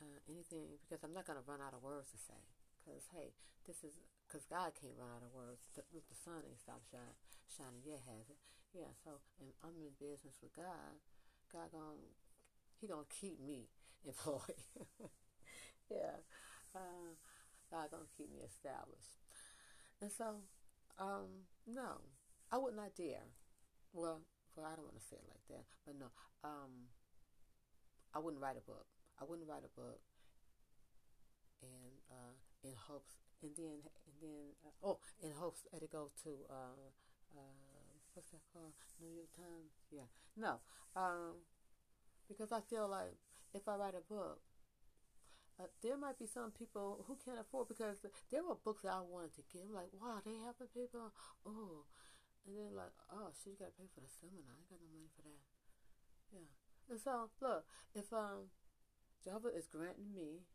Uh, 0.00 0.18
anything, 0.26 0.80
because 0.82 1.04
I'm 1.04 1.12
not 1.12 1.28
to 1.28 1.44
run 1.44 1.60
out 1.60 1.76
of 1.76 1.84
words 1.84 2.10
to 2.16 2.18
say. 2.18 2.40
Because, 2.80 3.04
hey, 3.12 3.36
this 3.68 3.84
is 3.84 4.00
because 4.30 4.46
God 4.46 4.70
can't 4.78 4.94
run 4.94 5.10
out 5.10 5.26
of 5.26 5.34
words. 5.34 5.66
The, 5.74 5.82
the 5.90 6.14
sun 6.14 6.46
ain't 6.46 6.62
stopped 6.62 6.86
shining, 6.86 7.18
shining 7.50 7.82
yet, 7.82 8.06
has 8.06 8.30
it? 8.30 8.38
Yeah. 8.70 8.94
So, 9.02 9.18
and 9.42 9.50
I'm 9.66 9.74
in 9.82 9.90
business 9.98 10.38
with 10.38 10.54
God. 10.54 11.02
God 11.50 11.74
gonna 11.74 11.98
He 12.78 12.86
gonna 12.86 13.10
keep 13.10 13.42
me 13.42 13.66
employed. 14.06 14.62
yeah. 15.90 16.22
Uh, 16.70 17.18
God 17.74 17.90
gonna 17.90 18.14
keep 18.14 18.30
me 18.30 18.46
established. 18.46 19.18
And 19.98 20.14
so, 20.14 20.46
um, 21.02 21.50
no, 21.66 21.98
I 22.54 22.58
would 22.62 22.78
not 22.78 22.94
dare. 22.94 23.26
Well, 23.92 24.22
well, 24.54 24.66
I 24.70 24.78
don't 24.78 24.86
want 24.86 25.02
to 25.02 25.10
say 25.10 25.18
it 25.18 25.26
like 25.26 25.42
that, 25.50 25.66
but 25.84 25.98
no, 25.98 26.14
um, 26.46 26.94
I 28.14 28.22
wouldn't 28.22 28.42
write 28.42 28.56
a 28.56 28.62
book. 28.62 28.86
I 29.20 29.24
wouldn't 29.26 29.48
write 29.50 29.66
a 29.66 29.74
book, 29.74 29.98
and 31.62 31.98
uh, 32.08 32.38
in 32.62 32.72
hopes 32.86 33.29
and 33.42 33.52
then 33.56 33.78
and 33.84 34.16
then 34.20 34.44
uh, 34.64 34.86
oh, 34.86 34.98
in 35.22 35.32
hopes 35.32 35.66
it 35.72 35.92
goes 35.92 36.12
to 36.24 36.30
uh, 36.48 36.76
uh, 37.36 37.90
what's 38.14 38.30
that 38.30 38.44
called? 38.52 38.74
New 39.00 39.12
York 39.12 39.32
Times. 39.36 39.72
Yeah, 39.90 40.08
no, 40.36 40.60
um, 40.96 41.40
because 42.28 42.52
I 42.52 42.60
feel 42.60 42.88
like 42.88 43.16
if 43.54 43.66
I 43.68 43.76
write 43.76 43.94
a 43.96 44.04
book, 44.04 44.40
uh, 45.58 45.68
there 45.82 45.96
might 45.96 46.18
be 46.18 46.26
some 46.26 46.50
people 46.52 47.04
who 47.06 47.16
can't 47.16 47.40
afford 47.40 47.68
because 47.68 47.98
there 48.30 48.44
were 48.44 48.60
books 48.64 48.82
that 48.82 48.94
I 48.94 49.00
wanted 49.00 49.34
to 49.36 49.42
get. 49.52 49.64
I'm 49.66 49.74
like, 49.74 49.92
wow, 49.92 50.20
they 50.24 50.36
helping 50.40 50.70
people. 50.72 51.12
Oh, 51.46 51.84
and 52.46 52.56
then 52.56 52.72
like, 52.76 52.94
oh, 53.12 53.32
she 53.36 53.56
got 53.56 53.72
to 53.72 53.76
pay 53.76 53.88
for 53.92 54.00
the 54.00 54.10
seminar. 54.10 54.56
I 54.56 54.64
got 54.68 54.80
no 54.80 54.88
money 54.92 55.10
for 55.12 55.22
that. 55.24 55.44
Yeah, 56.32 56.50
and 56.88 57.00
so 57.00 57.30
look, 57.40 57.64
if 57.94 58.12
um, 58.12 58.52
Jehovah 59.24 59.52
is 59.52 59.66
granting 59.66 60.12
me 60.14 60.46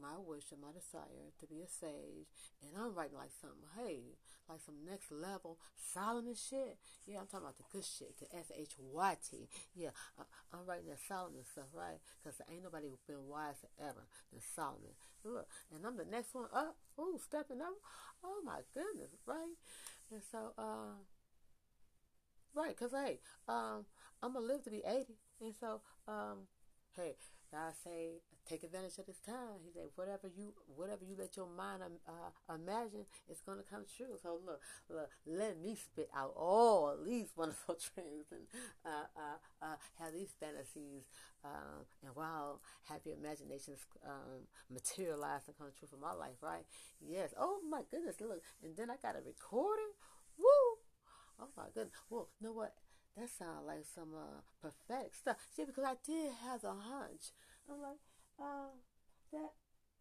my 0.00 0.16
wish 0.18 0.50
and 0.52 0.62
my 0.62 0.72
desire 0.72 1.34
to 1.40 1.46
be 1.46 1.60
a 1.60 1.68
sage, 1.68 2.30
and 2.62 2.72
I'm 2.78 2.94
writing 2.94 3.18
like 3.18 3.34
something, 3.34 3.66
hey, 3.76 4.18
like 4.48 4.60
some 4.64 4.86
next 4.86 5.10
level 5.12 5.58
Solomon 5.76 6.34
shit. 6.34 6.78
Yeah, 7.06 7.20
I'm 7.20 7.26
talking 7.26 7.46
about 7.46 7.58
the 7.58 7.68
good 7.70 7.84
shit, 7.84 8.18
the 8.18 8.30
S 8.34 8.50
H 8.54 8.74
Y 8.78 9.16
T. 9.20 9.48
Yeah, 9.74 9.90
I, 10.18 10.24
am 10.56 10.66
writing 10.66 10.88
that 10.88 11.02
Solomon 11.06 11.44
stuff, 11.44 11.70
right? 11.74 12.00
Because 12.18 12.40
ain't 12.50 12.62
nobody 12.64 12.88
been 13.06 13.28
wiser 13.28 13.68
ever 13.78 14.06
than 14.32 14.40
Solomon. 14.40 14.96
Look, 15.24 15.46
and 15.74 15.86
I'm 15.86 15.96
the 15.96 16.08
next 16.08 16.34
one 16.34 16.48
up. 16.52 16.76
Ooh, 16.98 17.18
stepping 17.22 17.60
up. 17.60 17.76
Oh 18.24 18.40
my 18.44 18.60
goodness, 18.74 19.14
right? 19.26 19.54
And 20.10 20.22
so, 20.32 20.52
uh, 20.58 20.98
right, 22.54 22.74
because 22.76 22.92
hey, 22.92 23.20
um, 23.48 23.84
I'm 24.22 24.32
gonna 24.32 24.46
live 24.46 24.64
to 24.64 24.70
be 24.70 24.82
80, 24.86 25.14
and 25.40 25.54
so, 25.60 25.80
um, 26.08 26.48
hey, 26.96 27.14
God 27.50 27.72
say, 27.84 28.20
take 28.48 28.62
advantage 28.62 28.98
of 28.98 29.06
this 29.06 29.20
time. 29.24 29.60
He 29.64 29.70
said, 29.72 29.88
whatever 29.96 30.28
you, 30.28 30.52
whatever 30.76 31.04
you 31.04 31.16
let 31.18 31.36
your 31.36 31.48
mind 31.48 31.82
uh, 32.06 32.30
imagine, 32.54 33.04
it's 33.28 33.40
gonna 33.40 33.64
come 33.68 33.84
true. 33.96 34.16
So 34.22 34.38
look, 34.44 34.60
look, 34.90 35.08
let 35.26 35.60
me 35.60 35.76
spit 35.76 36.10
out 36.14 36.32
all 36.36 36.96
these 37.04 37.32
wonderful 37.36 37.76
dreams 37.94 38.26
and 38.32 38.44
uh, 38.84 39.08
uh, 39.16 39.38
uh, 39.64 39.76
have 39.98 40.12
these 40.12 40.32
fantasies, 40.40 41.04
um, 41.44 41.84
and 42.04 42.14
wow, 42.14 42.60
have 42.88 43.00
your 43.04 43.16
imaginations 43.16 43.80
um, 44.04 44.44
materialize 44.70 45.42
and 45.46 45.56
come 45.56 45.68
true 45.78 45.88
for 45.88 45.96
my 46.00 46.12
life, 46.12 46.36
right? 46.42 46.64
Yes. 47.00 47.30
Oh 47.38 47.60
my 47.68 47.82
goodness, 47.90 48.20
look, 48.20 48.42
and 48.62 48.76
then 48.76 48.90
I 48.90 48.96
got 49.00 49.16
a 49.16 49.22
recording. 49.24 49.92
Woo! 50.38 50.78
Oh 51.40 51.48
my 51.56 51.64
goodness. 51.74 51.94
Well, 52.10 52.28
you 52.40 52.48
know 52.48 52.52
what? 52.52 52.74
That 53.18 53.30
sounds 53.34 53.66
like 53.66 53.82
some 53.82 54.14
uh, 54.14 54.46
prophetic 54.62 55.14
stuff. 55.14 55.36
See, 55.50 55.66
because 55.66 55.82
I 55.82 55.98
did 56.06 56.30
have 56.46 56.62
a 56.62 56.74
hunch. 56.78 57.34
I'm 57.66 57.82
like, 57.82 57.98
uh, 58.38 58.70
that 59.34 59.50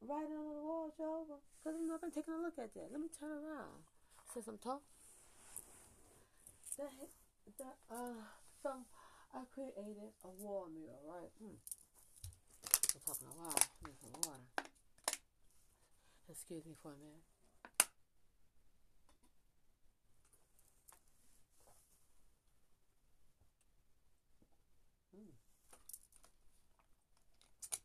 writing 0.06 0.38
on 0.38 0.54
the 0.54 0.62
wall, 0.62 0.94
Jehovah. 0.94 1.42
Because 1.58 1.82
not 1.82 2.02
been 2.02 2.14
taking 2.14 2.38
a 2.38 2.42
look 2.42 2.62
at 2.62 2.74
that. 2.78 2.94
Let 2.94 3.02
me 3.02 3.10
turn 3.10 3.34
around. 3.34 3.82
Since 4.34 4.48
I'm 4.48 4.62
talking. 4.62 4.86
That, 6.78 6.94
that, 7.58 7.76
uh, 7.90 8.22
so 8.62 8.70
I 9.34 9.42
created 9.50 9.98
a 10.22 10.30
wall 10.38 10.70
mirror, 10.70 11.02
right? 11.10 11.34
Hmm. 11.42 11.58
I'm 11.58 13.02
talking 13.02 13.28
a 13.34 13.36
while. 13.36 13.62
Need 13.82 13.98
some 13.98 14.14
water. 14.14 14.46
Excuse 16.30 16.66
me 16.66 16.78
for 16.84 16.94
a 16.94 17.00
minute. 17.02 17.37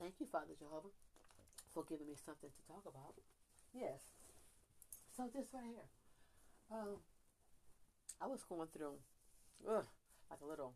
Thank 0.03 0.19
you, 0.19 0.27
Father 0.27 0.59
Jehovah, 0.59 0.91
for 1.71 1.87
giving 1.87 2.11
me 2.11 2.19
something 2.19 2.51
to 2.51 2.63
talk 2.67 2.83
about. 2.91 3.15
Yes. 3.71 4.03
So 5.15 5.31
this 5.31 5.47
right 5.55 5.63
here. 5.63 5.87
Um, 6.75 6.99
I 8.19 8.27
was 8.27 8.43
going 8.43 8.67
through 8.75 8.99
ugh, 9.63 9.87
like 10.27 10.43
a 10.43 10.49
little 10.51 10.75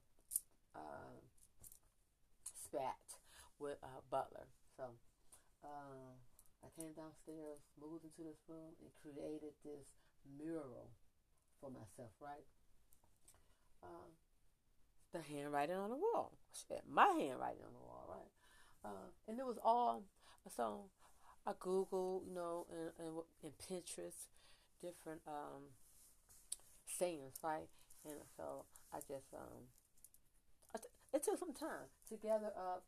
uh, 0.78 1.18
spat 2.54 3.02
with 3.58 3.82
uh, 3.82 3.98
Butler. 4.14 4.46
So 4.78 4.94
uh, 5.66 6.14
I 6.62 6.70
came 6.78 6.94
downstairs, 6.94 7.66
moved 7.74 8.06
into 8.06 8.22
this 8.22 8.38
room, 8.46 8.78
and 8.78 8.94
created 9.02 9.58
this 9.66 9.90
mural 10.38 10.94
for 11.58 11.74
myself, 11.74 12.14
right? 12.22 12.46
Uh, 13.82 14.06
the 15.10 15.18
handwriting 15.18 15.74
on 15.74 15.90
the 15.90 15.98
wall. 15.98 16.30
Shit, 16.54 16.86
my 16.86 17.10
handwriting 17.10 17.66
on 17.66 17.74
the 17.74 17.82
wall, 17.82 18.06
right? 18.06 18.35
Uh, 18.84 19.10
and 19.28 19.38
it 19.38 19.46
was 19.46 19.58
all 19.64 20.04
so 20.54 20.84
I 21.46 21.52
Google, 21.58 22.22
you 22.26 22.34
know, 22.34 22.66
and, 22.70 22.90
and, 22.98 23.14
and 23.42 23.52
Pinterest, 23.58 24.26
different 24.82 25.22
um, 25.26 25.74
sayings, 26.86 27.34
right? 27.42 27.70
And 28.04 28.18
so 28.36 28.66
I 28.92 28.98
just 28.98 29.30
um, 29.34 29.70
I 30.74 30.78
t- 30.78 30.94
it 31.14 31.22
took 31.22 31.38
some 31.38 31.54
time 31.54 31.90
to 32.10 32.16
gather 32.16 32.50
up 32.54 32.84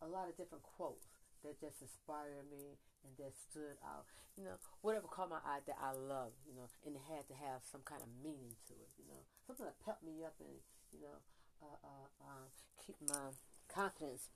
a 0.00 0.06
lot 0.06 0.28
of 0.28 0.36
different 0.36 0.64
quotes 0.64 1.08
that 1.44 1.60
just 1.60 1.82
inspired 1.82 2.48
me 2.50 2.80
and 3.04 3.12
that 3.20 3.36
stood 3.36 3.76
out. 3.84 4.08
You 4.36 4.44
know, 4.44 4.56
whatever 4.82 5.10
caught 5.10 5.30
my 5.30 5.42
eye 5.42 5.60
that 5.66 5.76
I 5.82 5.92
love, 5.92 6.32
you 6.46 6.54
know, 6.54 6.70
and 6.86 6.94
it 6.94 7.02
had 7.10 7.26
to 7.28 7.34
have 7.34 7.66
some 7.66 7.82
kind 7.82 8.00
of 8.00 8.08
meaning 8.22 8.54
to 8.70 8.74
it, 8.78 8.90
you 8.94 9.04
know, 9.10 9.26
something 9.46 9.66
that 9.66 9.82
pepped 9.82 10.06
me 10.06 10.22
up 10.22 10.38
and, 10.38 10.62
you 10.94 11.02
know, 11.02 11.18
uh, 11.58 11.78
uh, 11.82 12.08
uh, 12.22 12.46
keep 12.78 12.94
my 13.02 13.34
confidence 13.66 14.30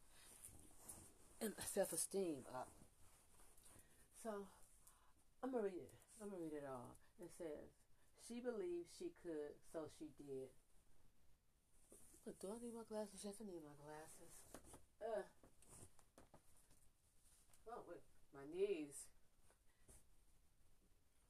self 1.66 1.92
esteem 1.92 2.46
up. 2.54 2.70
So 4.22 4.46
I'm 5.42 5.50
gonna 5.50 5.66
read 5.66 5.82
it. 5.82 5.94
I'm 6.22 6.30
gonna 6.30 6.42
read 6.42 6.54
it 6.54 6.66
all. 6.68 6.94
It 7.18 7.30
says, 7.34 7.74
She 8.22 8.38
believed 8.38 8.94
she 8.94 9.10
could, 9.22 9.58
so 9.72 9.90
she 9.98 10.14
did. 10.14 10.54
Do 12.38 12.54
I 12.54 12.58
need 12.62 12.78
my 12.78 12.86
glasses? 12.86 13.26
Yes, 13.26 13.42
I 13.42 13.50
need 13.50 13.66
my 13.66 13.74
glasses. 13.82 14.34
Uh. 15.02 15.26
Oh, 17.66 17.82
wait. 17.90 18.06
My 18.30 18.46
knees. 18.46 19.10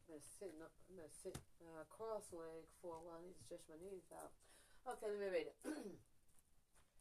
I'm 0.05 0.21
gonna 0.21 0.29
sit, 0.37 0.53
up, 0.61 0.77
I'm 0.93 1.01
gonna 1.01 1.17
sit 1.25 1.41
uh, 1.65 1.89
cross 1.89 2.29
leg 2.37 2.69
for 2.85 3.01
a 3.01 3.01
while. 3.01 3.17
I 3.17 3.25
need 3.25 3.41
to 3.41 3.45
stretch 3.49 3.65
my 3.73 3.81
knees 3.81 4.05
out. 4.13 4.37
Okay, 4.85 5.09
let 5.09 5.17
me 5.17 5.33
read 5.33 5.49
it. 5.49 5.57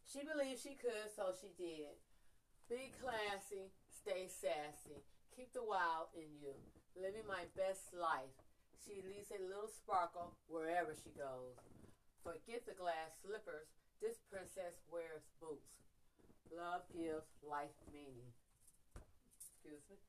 she 0.08 0.24
believed 0.24 0.64
she 0.64 0.72
could, 0.80 1.12
so 1.12 1.36
she 1.36 1.52
did. 1.60 1.92
Be 2.72 2.88
classy, 3.04 3.68
stay 3.92 4.32
sassy, 4.32 5.04
keep 5.36 5.52
the 5.52 5.60
wild 5.60 6.08
in 6.16 6.40
you, 6.40 6.56
living 6.96 7.28
my 7.28 7.44
best 7.52 7.92
life. 7.92 8.32
She 8.80 9.04
leaves 9.04 9.28
a 9.28 9.44
little 9.44 9.68
sparkle 9.68 10.32
wherever 10.48 10.96
she 10.96 11.12
goes. 11.12 11.60
Forget 12.24 12.64
the 12.64 12.72
glass 12.72 13.12
slippers, 13.20 13.68
this 14.00 14.24
princess 14.32 14.80
wears 14.88 15.28
boots. 15.36 15.84
Love 16.48 16.88
gives 16.96 17.28
life 17.44 17.76
meaning. 17.92 18.32
Excuse 19.36 19.84
me. 19.92 20.00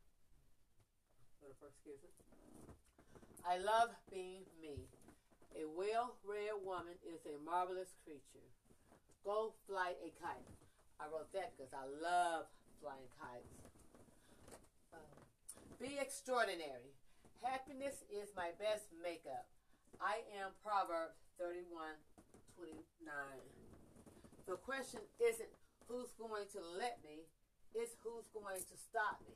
Little 1.44 1.60
first, 1.60 1.76
excuse 1.84 2.00
me. 2.00 2.16
I 3.44 3.60
love 3.60 3.92
being 4.08 4.48
me. 4.64 4.88
A 5.60 5.68
well-read 5.68 6.64
woman 6.64 6.96
is 7.04 7.28
a 7.28 7.36
marvelous 7.44 7.92
creature. 8.08 8.48
Go 9.28 9.52
fly 9.68 10.00
a 10.00 10.16
kite. 10.16 10.48
I 11.00 11.10
wrote 11.10 11.32
that 11.34 11.54
because 11.56 11.74
I 11.74 11.86
love 12.02 12.46
flying 12.82 13.10
kites. 13.20 13.54
Um, 14.94 15.24
be 15.82 15.98
extraordinary. 16.00 16.94
Happiness 17.42 18.04
is 18.08 18.32
my 18.36 18.56
best 18.60 18.88
makeup. 19.04 19.48
I 20.00 20.24
am 20.40 20.56
Proverbs 20.64 21.20
31 21.40 22.00
29. 22.56 22.86
The 24.48 24.58
question 24.64 25.02
isn't 25.20 25.50
who's 25.88 26.14
going 26.16 26.48
to 26.56 26.62
let 26.80 27.00
me, 27.04 27.28
it's 27.76 27.96
who's 28.04 28.28
going 28.32 28.60
to 28.60 28.76
stop 28.78 29.20
me. 29.28 29.36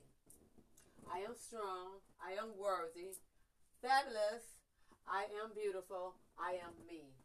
I 1.11 1.23
am 1.23 1.35
strong. 1.35 2.03
I 2.19 2.35
am 2.35 2.55
worthy. 2.59 3.15
Fabulous. 3.81 4.59
I 5.07 5.27
am 5.39 5.55
beautiful. 5.55 6.15
I 6.35 6.59
am 6.59 6.75
me. 6.83 7.15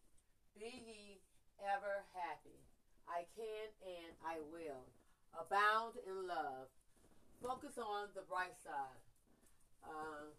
Be 0.54 0.70
ye 0.70 1.18
ever 1.58 2.06
happy. 2.14 2.62
I 3.08 3.26
can 3.34 3.66
and 3.84 4.12
I 4.24 4.38
will. 4.50 4.86
Abound 5.34 5.96
in 6.06 6.26
love. 6.26 6.68
Focus 7.42 7.78
on 7.78 8.08
the 8.14 8.22
bright 8.28 8.54
side. 8.62 9.02
Uh, 9.84 10.30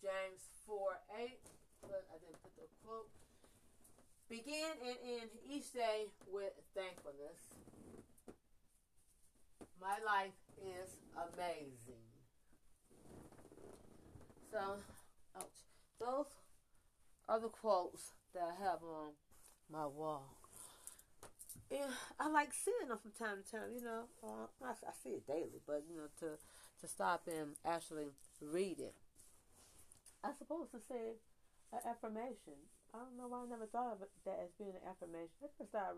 James 0.00 0.42
4 0.66 0.78
8. 1.20 1.38
But 1.82 2.06
I 2.10 2.18
didn't 2.18 2.42
put 2.42 2.54
the 2.56 2.66
quote. 2.84 3.08
Begin 4.28 4.72
and 4.80 4.96
end 5.04 5.30
each 5.46 5.72
day 5.72 6.06
with 6.30 6.52
thankfulness. 6.74 7.52
My 9.80 9.98
life 10.06 10.38
is 10.62 10.96
amazing. 11.16 12.06
So, 14.50 14.76
ouch. 15.36 15.44
Those 15.98 16.26
are 17.28 17.40
the 17.40 17.48
quotes 17.48 18.12
that 18.34 18.42
I 18.42 18.64
have 18.64 18.82
on 18.82 19.10
my 19.70 19.86
wall. 19.86 20.41
And 21.72 21.90
I 22.20 22.28
like 22.28 22.52
seeing 22.52 22.88
them 22.88 22.98
from 22.98 23.12
time 23.16 23.42
to 23.42 23.50
time, 23.50 23.72
you 23.74 23.82
know. 23.82 24.04
Uh, 24.22 24.46
I, 24.62 24.72
I 24.72 24.92
see 25.02 25.16
it 25.16 25.26
daily, 25.26 25.64
but, 25.66 25.84
you 25.88 25.96
know, 25.96 26.12
to, 26.20 26.36
to 26.80 26.86
stop 26.86 27.26
and 27.26 27.56
actually 27.64 28.12
read 28.40 28.78
it. 28.78 28.94
I'm 30.22 30.36
supposed 30.36 30.70
to 30.72 30.80
say 30.80 31.16
an 31.72 31.80
affirmation. 31.88 32.60
I 32.94 32.98
don't 32.98 33.16
know 33.16 33.28
why 33.28 33.42
I 33.42 33.48
never 33.48 33.66
thought 33.66 33.96
of 33.96 34.08
that 34.24 34.38
as 34.44 34.52
being 34.58 34.76
an 34.76 34.84
affirmation. 34.84 35.32
I 35.42 35.48
just 35.58 35.70
start 35.70 35.96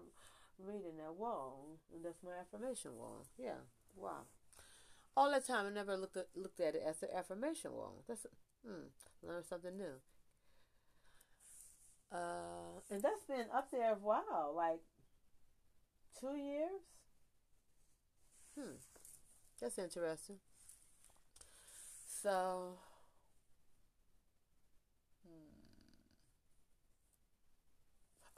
reading 0.58 0.96
that 0.98 1.14
wall, 1.18 1.78
and 1.92 2.04
that's 2.04 2.22
my 2.22 2.38
affirmation 2.38 2.96
wall. 2.96 3.26
Yeah, 3.36 3.58
wow. 3.96 4.24
All 5.16 5.30
the 5.30 5.40
time, 5.40 5.66
I 5.66 5.70
never 5.70 5.96
looked 5.96 6.16
at, 6.16 6.28
looked 6.34 6.60
at 6.60 6.74
it 6.74 6.82
as 6.86 7.02
an 7.02 7.10
affirmation 7.14 7.72
wall. 7.72 8.02
That's 8.08 8.26
hmm, 8.66 8.90
learn 9.22 9.42
something 9.42 9.76
new. 9.76 9.98
Uh, 12.12 12.78
and 12.90 13.02
that's 13.02 13.24
been 13.26 13.46
up 13.52 13.70
there 13.72 13.92
a 13.92 13.96
while, 13.96 14.54
like 14.56 14.80
two 16.18 16.36
years. 16.36 16.82
Hmm, 18.56 18.76
that's 19.60 19.78
interesting. 19.78 20.38
So, 22.22 22.78
hmm. 25.26 25.74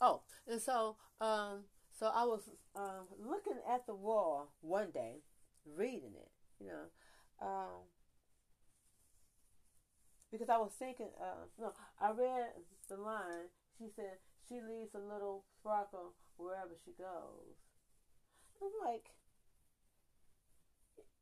oh, 0.00 0.22
and 0.46 0.60
so, 0.60 0.96
um, 1.20 1.64
so 1.98 2.06
I 2.14 2.24
was 2.24 2.42
um, 2.74 3.06
looking 3.18 3.58
at 3.70 3.86
the 3.86 3.94
wall 3.94 4.52
one 4.60 4.90
day, 4.90 5.16
reading 5.76 6.12
it, 6.16 6.30
you 6.60 6.68
know, 6.68 7.46
um, 7.46 7.84
because 10.30 10.48
I 10.48 10.58
was 10.58 10.72
thinking, 10.78 11.08
uh, 11.20 11.46
no, 11.60 11.72
I 12.00 12.10
read 12.10 12.50
the 12.88 12.96
line. 12.96 13.48
She 13.78 13.86
said 13.94 14.18
she 14.48 14.54
leaves 14.60 14.94
a 14.94 14.98
little 14.98 15.44
sparkle 15.60 16.14
wherever 16.36 16.72
she 16.84 16.92
goes. 16.92 17.65
I'm 18.62 18.70
like, 18.84 19.10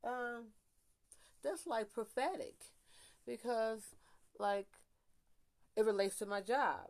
um, 0.03 0.45
that's 1.43 1.67
like 1.67 1.91
prophetic 1.93 2.55
because 3.25 3.95
like 4.39 4.67
it 5.75 5.85
relates 5.85 6.17
to 6.19 6.25
my 6.25 6.41
job 6.41 6.89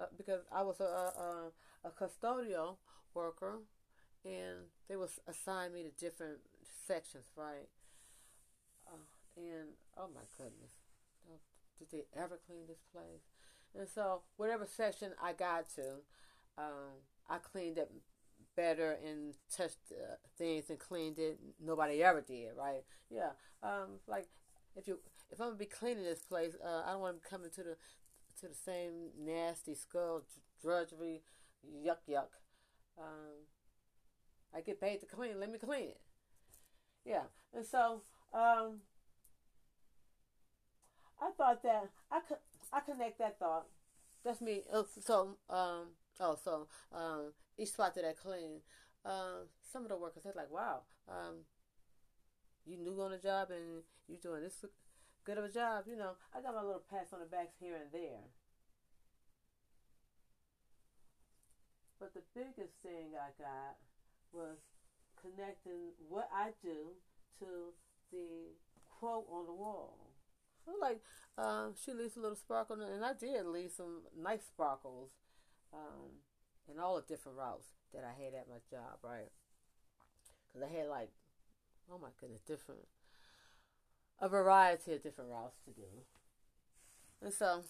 uh, 0.00 0.06
because 0.16 0.42
I 0.52 0.62
was 0.62 0.80
a, 0.80 0.84
a, 0.84 1.52
a 1.84 1.90
custodial 1.90 2.76
worker 3.14 3.60
and 4.24 4.66
they 4.88 4.96
was 4.96 5.18
assigned 5.26 5.74
me 5.74 5.82
to 5.84 5.90
different 5.90 6.38
sections, 6.86 7.26
right? 7.36 7.68
Uh, 8.86 8.96
and 9.36 9.68
oh 9.96 10.08
my 10.14 10.22
goodness, 10.36 10.72
did 11.78 11.90
they 11.90 12.04
ever 12.18 12.38
clean 12.46 12.66
this 12.66 12.82
place? 12.92 13.22
And 13.78 13.88
so 13.88 14.22
whatever 14.36 14.66
section 14.66 15.12
I 15.22 15.32
got 15.32 15.68
to, 15.76 16.02
um, 16.58 17.02
I 17.28 17.38
cleaned 17.38 17.78
it 17.78 17.90
better 18.56 18.98
and 19.06 19.34
touched 19.54 19.78
uh, 19.92 20.16
things 20.38 20.70
and 20.70 20.78
cleaned 20.78 21.18
it. 21.18 21.38
Nobody 21.62 22.02
ever 22.02 22.20
did, 22.20 22.48
right? 22.56 22.82
Yeah. 23.10 23.30
Um, 23.62 24.00
like 24.06 24.26
if 24.74 24.88
you 24.88 24.98
if 25.30 25.40
I'm 25.40 25.48
gonna 25.48 25.58
be 25.58 25.66
cleaning 25.66 26.04
this 26.04 26.22
place, 26.22 26.54
uh, 26.64 26.82
I 26.86 26.92
don't 26.92 27.00
want 27.00 27.22
to 27.22 27.28
come 27.28 27.44
into 27.44 27.62
the 27.62 27.76
to 28.40 28.48
the 28.48 28.54
same 28.54 29.10
nasty 29.18 29.74
skull 29.74 30.22
drudgery, 30.62 31.22
yuck 31.84 31.98
yuck. 32.08 32.28
Um, 32.98 33.46
I 34.54 34.60
get 34.60 34.80
paid 34.80 35.00
to 35.00 35.06
clean. 35.06 35.38
Let 35.40 35.50
me 35.50 35.58
clean 35.58 35.88
it. 35.88 36.00
Yeah, 37.04 37.24
and 37.54 37.64
so 37.64 38.02
um, 38.34 38.80
I 41.20 41.30
thought 41.36 41.62
that 41.62 41.90
I 42.10 42.20
could 42.20 42.38
I 42.72 42.80
connect 42.80 43.18
that 43.18 43.38
thought. 43.38 43.66
That's 44.24 44.40
me. 44.40 44.62
Uh, 44.72 44.82
so 45.00 45.36
um, 45.48 45.88
oh 46.20 46.36
so 46.42 46.68
um, 46.92 47.32
each 47.58 47.70
spot 47.70 47.94
that 47.94 48.04
I 48.04 48.12
clean, 48.12 48.60
um, 49.04 49.48
some 49.72 49.82
of 49.82 49.88
the 49.88 49.96
workers 49.96 50.22
they're 50.24 50.32
like, 50.36 50.50
wow, 50.50 50.82
um, 51.08 51.46
you 52.66 52.76
new 52.76 53.00
on 53.00 53.12
the 53.12 53.18
job 53.18 53.50
and 53.50 53.82
you 54.08 54.16
doing 54.16 54.42
this 54.42 54.64
good 55.24 55.38
of 55.38 55.44
a 55.44 55.50
job. 55.52 55.84
You 55.88 55.96
know, 55.96 56.12
I 56.34 56.40
got 56.40 56.54
my 56.54 56.62
little 56.62 56.82
pats 56.90 57.12
on 57.12 57.20
the 57.20 57.26
backs 57.26 57.54
here 57.60 57.74
and 57.74 57.90
there. 57.92 58.26
But 61.98 62.12
the 62.14 62.22
biggest 62.34 62.74
thing 62.82 63.16
I 63.16 63.30
got 63.40 63.76
was 64.32 64.58
connecting 65.20 65.96
what 66.08 66.28
I 66.34 66.50
do 66.62 66.92
to 67.40 67.46
the 68.12 68.52
quote 68.98 69.26
on 69.32 69.46
the 69.46 69.52
wall. 69.52 69.96
So 70.64 70.72
like 70.80 71.00
um, 71.38 71.74
she 71.82 71.92
leaves 71.92 72.16
a 72.16 72.20
little 72.20 72.36
sparkle, 72.36 72.76
and 72.80 73.04
I 73.04 73.12
did 73.12 73.46
leave 73.46 73.70
some 73.70 74.02
nice 74.20 74.44
sparkles 74.46 75.10
um, 75.72 76.20
in 76.70 76.78
all 76.78 76.96
the 76.96 77.02
different 77.02 77.38
routes 77.38 77.66
that 77.92 78.04
I 78.04 78.22
had 78.22 78.34
at 78.34 78.48
my 78.48 78.58
job, 78.70 78.98
right? 79.02 79.30
Because 80.46 80.68
I 80.68 80.76
had 80.78 80.88
like, 80.88 81.10
oh 81.90 81.98
my 81.98 82.08
goodness, 82.20 82.42
different, 82.46 82.86
a 84.20 84.28
variety 84.28 84.94
of 84.94 85.02
different 85.02 85.30
routes 85.30 85.56
to 85.64 85.70
do. 85.70 85.88
And 87.22 87.32
so, 87.32 87.64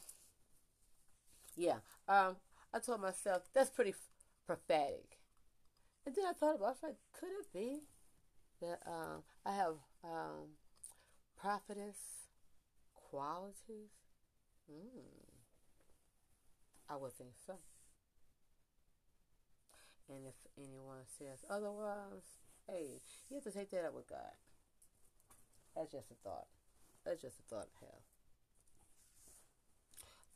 yeah, 1.57 1.79
um, 2.09 2.37
I 2.73 2.79
told 2.79 3.01
myself 3.01 3.43
that's 3.55 3.71
pretty 3.71 3.95
prophetic. 4.47 5.19
And 6.05 6.15
then 6.15 6.25
I 6.29 6.33
thought 6.33 6.57
about, 6.57 6.67
I 6.67 6.71
was 6.71 6.83
like, 6.83 6.97
could 7.19 7.31
it 7.41 7.53
be 7.53 7.81
that 8.61 8.81
um, 8.87 9.23
I 9.45 9.53
have 9.53 9.75
um, 10.05 10.55
prophetess 11.41 11.97
qualities? 12.95 13.91
Mm. 14.71 15.27
I 16.89 16.97
would 16.97 17.13
think 17.15 17.31
so. 17.47 17.55
And 20.09 20.27
if 20.27 20.35
anyone 20.57 21.05
says 21.19 21.45
otherwise, 21.51 22.39
hey, 22.69 23.01
you 23.29 23.35
have 23.37 23.45
to 23.45 23.51
take 23.51 23.71
that 23.71 23.85
up 23.85 23.95
with 23.95 24.09
God. 24.09 24.33
That's 25.75 25.93
just 25.93 26.11
a 26.11 26.15
thought. 26.15 26.47
That's 27.05 27.21
just 27.23 27.39
a 27.41 27.43
thought 27.43 27.69
I 27.83 27.85
have. 27.85 28.03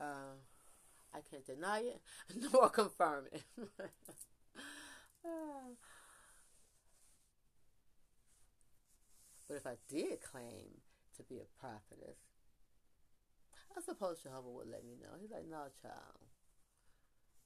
Uh, 0.08 0.34
I 1.14 1.20
can't 1.30 1.46
deny 1.46 1.80
it 1.80 2.00
nor 2.52 2.68
confirm 2.68 3.26
it. 3.32 3.42
but 9.48 9.56
if 9.56 9.66
I 9.66 9.76
did 9.88 10.22
claim 10.22 10.82
to 11.16 11.22
be 11.22 11.38
a 11.38 11.46
prophetess, 11.60 12.18
I 13.76 13.80
suppose 13.80 14.22
Jehovah 14.22 14.50
would 14.50 14.68
let 14.70 14.84
me 14.84 14.96
know. 15.00 15.16
He's 15.20 15.30
like, 15.30 15.48
no, 15.48 15.68
child, 15.82 16.26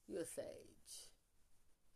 you're 0.09 0.23
a 0.23 0.27
sage. 0.27 1.14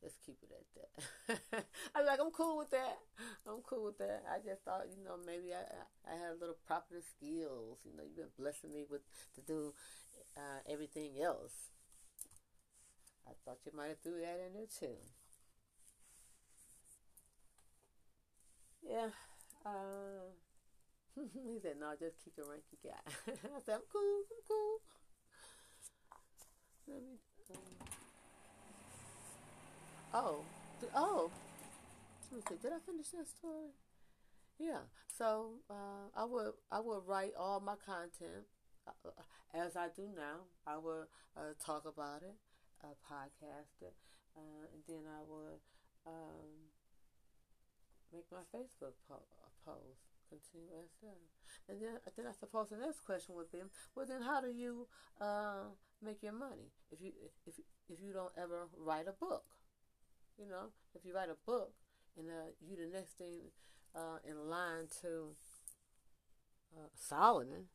Let's 0.03 0.17
keep 0.25 0.39
it 0.43 0.51
at 0.55 0.67
that. 0.79 1.67
I'm 1.95 2.07
like, 2.07 2.21
I'm 2.21 2.31
cool 2.31 2.57
with 2.59 2.71
that. 2.71 2.99
I'm 3.47 3.63
cool 3.67 3.87
with 3.87 3.99
that. 3.99 4.23
I 4.31 4.39
just 4.39 4.63
thought, 4.63 4.87
you 4.89 5.03
know, 5.05 5.17
maybe 5.27 5.53
I 5.53 5.67
I 6.07 6.15
had 6.15 6.37
a 6.37 6.41
little 6.41 6.57
prophetess 6.67 7.05
skills. 7.17 7.79
You 7.85 7.97
know, 7.97 8.05
you've 8.07 8.17
been 8.17 8.37
blessing 8.39 8.73
me 8.73 8.85
with 8.89 9.03
to 9.35 9.41
do 9.41 9.75
uh, 10.37 10.61
everything 10.71 11.21
else. 11.21 11.71
I 13.27 13.33
thought 13.45 13.59
you 13.67 13.73
might 13.77 13.89
have 13.89 13.99
threw 13.99 14.21
that 14.21 14.41
in 14.47 14.55
there 14.55 14.71
too. 14.71 14.97
Yeah. 18.83 19.11
Uh, 19.67 20.33
he 21.35 21.59
said, 21.61 21.77
no, 21.81 21.93
just 21.99 22.23
keep 22.25 22.37
the 22.37 22.45
rank 22.45 22.63
you 22.71 22.91
got. 22.91 23.03
I 23.29 23.61
said, 23.67 23.75
I'm 23.75 23.89
cool, 23.93 24.23
I'm 24.31 24.43
cool. 24.47 24.79
Let 26.87 27.03
me, 27.03 27.19
uh, 27.53 27.98
oh, 30.15 30.45
oh, 30.95 31.31
did 32.31 32.73
I 32.73 32.79
finish 32.85 33.09
that 33.11 33.29
story? 33.29 33.73
Yeah, 34.59 34.87
so 35.09 35.61
uh, 35.71 36.11
I 36.17 36.25
would 36.25 36.53
I 36.73 36.81
would 36.81 37.03
write 37.07 37.33
all 37.39 37.61
my 37.61 37.77
content 37.87 38.47
uh, 38.87 39.11
as 39.55 39.77
I 39.77 39.89
do 39.95 40.09
now. 40.17 40.49
I 40.67 40.79
would 40.79 41.07
uh, 41.37 41.55
talk 41.65 41.85
about 41.87 42.23
it, 42.23 42.37
uh, 42.85 42.95
podcast 43.07 43.83
it, 43.83 43.95
uh, 44.37 44.67
and 44.75 44.83
then 44.89 45.05
I 45.09 45.23
would 45.29 45.61
um, 46.07 46.71
make 48.13 48.27
my 48.33 48.45
Facebook 48.55 48.97
po- 49.09 49.27
uh, 49.45 49.51
post. 49.65 50.03
Continue 50.29 50.69
as. 50.77 51.25
And 51.71 51.81
then, 51.81 51.97
then 52.17 52.27
I 52.29 52.33
suppose 52.39 52.69
the 52.69 52.77
next 52.77 53.01
question 53.01 53.35
would 53.35 53.51
be, 53.51 53.61
well, 53.97 54.05
then 54.05 54.21
how 54.21 54.43
do 54.43 54.51
you 54.53 54.87
uh, 55.23 55.73
make 56.05 56.23
your 56.23 56.35
money 56.35 56.69
if 56.91 57.01
you 57.01 57.13
if 57.47 57.55
if 57.89 57.99
you 58.03 58.13
don't 58.13 58.33
ever 58.37 58.69
write 58.77 59.09
a 59.09 59.13
book? 59.13 59.45
You 60.39 60.49
know, 60.49 60.71
if 60.95 61.05
you 61.05 61.15
write 61.15 61.31
a 61.31 61.37
book 61.47 61.73
and 62.17 62.29
uh, 62.29 62.55
you 62.61 62.77
the 62.77 62.91
next 62.91 63.19
thing 63.19 63.51
uh, 63.95 64.19
in 64.29 64.49
line 64.49 64.87
to 65.03 65.35
uh, 66.77 66.89
Solomon, 66.95 67.67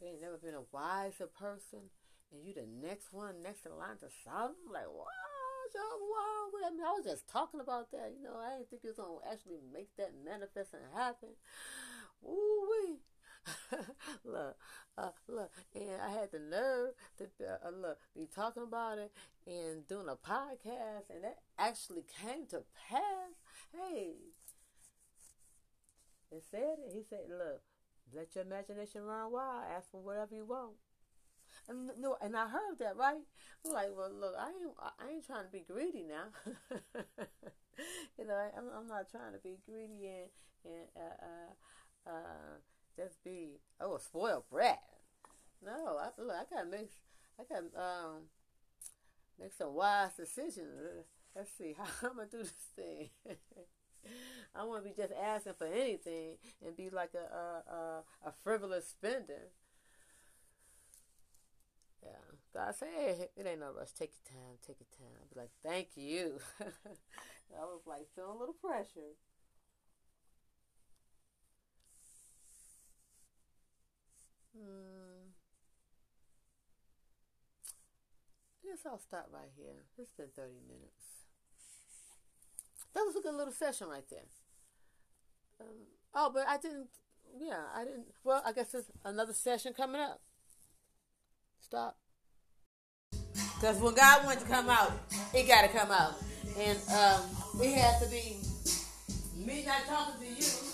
there 0.00 0.10
ain't 0.10 0.22
never 0.22 0.36
been 0.36 0.54
a 0.54 0.68
wiser 0.72 1.26
person, 1.26 1.90
and 2.30 2.44
you 2.44 2.52
the 2.54 2.66
next 2.66 3.12
one 3.12 3.42
next 3.42 3.64
in 3.64 3.72
line 3.72 3.96
to 4.00 4.08
Solomon. 4.24 4.56
like, 4.70 4.88
wow 4.88 5.04
wow. 6.10 6.66
I 6.66 6.70
mean, 6.70 6.84
I 6.84 6.92
was 6.92 7.04
just 7.04 7.28
talking 7.28 7.60
about 7.60 7.90
that. 7.92 8.12
You 8.16 8.22
know, 8.22 8.36
I 8.36 8.58
didn't 8.58 8.70
think 8.70 8.82
it 8.84 8.92
was 8.92 9.00
going 9.00 9.18
to 9.20 9.28
actually 9.30 9.60
make 9.72 9.94
that 9.96 10.12
manifest 10.24 10.74
and 10.74 10.82
happen. 10.94 11.30
Ooh 12.24 12.68
wee. 12.68 13.00
look, 14.24 14.56
uh, 14.98 15.10
look, 15.28 15.50
and 15.74 16.00
I 16.02 16.10
had 16.10 16.32
the 16.32 16.38
nerve 16.38 16.94
to 17.18 17.24
uh, 17.46 17.70
look, 17.70 17.98
be 18.14 18.26
talking 18.34 18.62
about 18.62 18.98
it 18.98 19.12
and 19.46 19.86
doing 19.88 20.08
a 20.08 20.16
podcast, 20.16 21.10
and 21.10 21.24
that 21.24 21.38
actually 21.58 22.04
came 22.22 22.46
to 22.50 22.62
pass. 22.88 23.34
Hey, 23.72 24.14
it 26.30 26.44
said 26.50 26.76
it. 26.86 26.92
He 26.92 27.02
said, 27.08 27.28
"Look, 27.28 27.62
let 28.14 28.34
your 28.34 28.44
imagination 28.44 29.02
run 29.02 29.32
wild. 29.32 29.64
Ask 29.74 29.90
for 29.90 30.00
whatever 30.00 30.34
you 30.34 30.44
want." 30.44 30.72
And 31.68 31.90
no, 31.98 32.16
and 32.22 32.36
I 32.36 32.48
heard 32.48 32.78
that 32.78 32.96
right. 32.96 33.22
I'm 33.64 33.72
like, 33.72 33.90
well, 33.96 34.10
look, 34.12 34.34
I 34.38 34.48
ain't, 34.48 34.74
I 34.80 35.12
ain't 35.12 35.26
trying 35.26 35.44
to 35.44 35.50
be 35.50 35.64
greedy 35.66 36.04
now. 36.04 36.28
you 38.18 38.26
know, 38.26 38.34
I, 38.34 38.56
am 38.56 38.64
I'm 38.76 38.86
not 38.86 39.10
trying 39.10 39.32
to 39.32 39.38
be 39.38 39.58
greedy 39.66 40.06
and 40.06 40.30
and 40.64 40.86
uh, 40.96 41.24
uh, 41.24 42.10
uh, 42.10 42.54
just 43.00 43.22
be 43.24 43.60
oh 43.80 43.96
a 43.96 44.00
spoiled 44.00 44.44
brat. 44.50 44.80
No, 45.64 45.98
I 45.98 46.08
look, 46.20 46.36
I 46.36 46.54
gotta 46.54 46.68
make, 46.68 46.90
I 47.38 47.42
gotta 47.48 47.66
um, 47.80 48.14
make 49.40 49.52
some 49.54 49.74
wise 49.74 50.10
decisions. 50.16 51.04
Let's 51.34 51.50
see 51.56 51.74
how 51.78 52.08
I'm 52.08 52.16
gonna 52.16 52.28
do 52.30 52.38
this 52.38 52.52
thing. 52.76 53.10
I 54.54 54.64
want 54.64 54.82
to 54.82 54.88
be 54.88 54.96
just 54.96 55.12
asking 55.12 55.52
for 55.58 55.66
anything 55.66 56.36
and 56.64 56.76
be 56.76 56.90
like 56.90 57.12
a 57.14 57.34
a, 57.34 57.74
a, 57.74 58.28
a 58.28 58.32
frivolous 58.42 58.88
spender. 58.88 59.50
Yeah. 62.02 62.08
God 62.54 62.74
say, 62.74 62.86
hey, 62.96 63.28
it 63.36 63.46
ain't 63.46 63.60
no 63.60 63.72
rush. 63.72 63.92
Take 63.92 64.12
your 64.12 64.34
time. 64.34 64.56
Take 64.66 64.78
your 64.80 64.88
time. 64.98 65.14
I'd 65.20 65.34
be 65.34 65.40
like, 65.40 65.50
thank 65.62 65.88
you. 65.96 66.38
I 66.60 67.64
was 67.64 67.82
like 67.86 68.06
feeling 68.14 68.36
a 68.36 68.38
little 68.38 68.54
pressure. 68.54 69.14
Hmm. 74.56 75.30
I 78.62 78.68
guess 78.68 78.86
I'll 78.86 78.98
stop 78.98 79.28
right 79.32 79.50
here. 79.56 79.84
It's 79.98 80.12
been 80.12 80.28
30 80.34 80.52
minutes. 80.68 81.24
That 82.94 83.04
was 83.06 83.16
a 83.16 83.20
good 83.20 83.34
little 83.34 83.52
session 83.52 83.88
right 83.88 84.08
there. 84.10 84.28
Um, 85.60 85.66
Oh, 86.14 86.30
but 86.32 86.46
I 86.48 86.58
didn't. 86.58 86.88
Yeah, 87.38 87.62
I 87.74 87.84
didn't. 87.84 88.06
Well, 88.24 88.42
I 88.44 88.52
guess 88.52 88.72
there's 88.72 88.90
another 89.04 89.32
session 89.32 89.72
coming 89.72 90.00
up. 90.00 90.20
Stop. 91.60 91.96
Because 93.12 93.78
when 93.78 93.94
God 93.94 94.24
wants 94.24 94.42
to 94.42 94.48
come 94.48 94.68
out, 94.68 94.92
it 95.32 95.46
got 95.46 95.62
to 95.62 95.68
come 95.68 95.90
out. 95.90 96.14
And 96.58 96.78
um, 96.90 97.20
it 97.62 97.78
has 97.78 98.02
to 98.02 98.10
be 98.10 98.40
me 99.36 99.64
not 99.64 99.84
talking 99.86 100.26
to 100.26 100.42
you. 100.42 100.69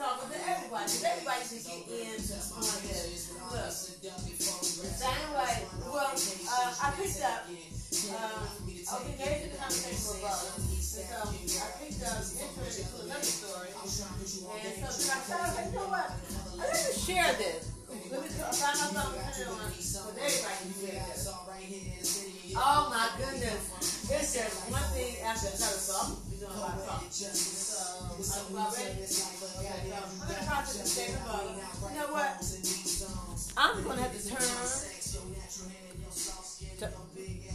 Talking 0.00 0.32
to 0.32 0.40
everybody. 0.48 0.88
Everybody 0.88 1.44
should 1.44 1.60
get 1.60 1.84
in 1.92 2.16
on 2.16 2.64
this. 2.88 3.36
Look, 3.36 3.68
the 3.68 4.88
same 4.96 5.28
way. 5.36 5.60
Well, 5.92 6.08
uh, 6.08 6.72
I 6.80 6.96
picked 6.96 7.20
up. 7.20 7.44
Um, 7.44 8.48
okay, 8.64 9.12
there's 9.20 9.44
the 9.44 9.60
conversation 9.60 10.24
Bubba. 10.24 10.56
So 10.56 11.04
I 11.04 11.76
picked 11.84 12.00
up 12.00 12.16
another 12.16 13.28
story. 13.28 13.68
And 13.76 13.90
so 13.92 14.08
I 14.08 15.52
said, 15.52 15.68
you 15.68 15.76
know 15.76 15.92
what? 15.92 16.08
Let 16.56 16.72
me 16.72 16.96
share 16.96 17.36
this. 17.36 17.68
Let 18.10 18.22
me 18.22 18.28
find 18.28 18.56
out 18.56 18.56
something 18.56 19.04
with 19.04 19.36
everybody 19.36 20.56
can 20.64 20.72
share 20.80 21.04
this. 21.12 22.29
Oh 22.56 22.90
my 22.90 23.08
goodness. 23.16 24.08
It's 24.10 24.34
just 24.34 24.70
one 24.70 24.82
thing 24.94 25.16
after 25.24 25.48
another. 25.48 25.78
So 25.78 25.94
I'm 26.02 26.16
doing 26.38 26.50
a 26.50 26.60
lot 26.60 26.74
of 26.74 26.86
talking. 26.86 27.10
So, 27.10 27.76
I'm 28.04 28.10
I'm 28.10 28.52
going 28.52 28.66
to 28.66 28.90
you 31.90 31.98
know 31.98 32.12
what? 32.12 32.42
I'm 33.56 33.82
to 33.96 34.02
have 34.02 34.12
to 34.12 34.28
turn, 34.28 34.40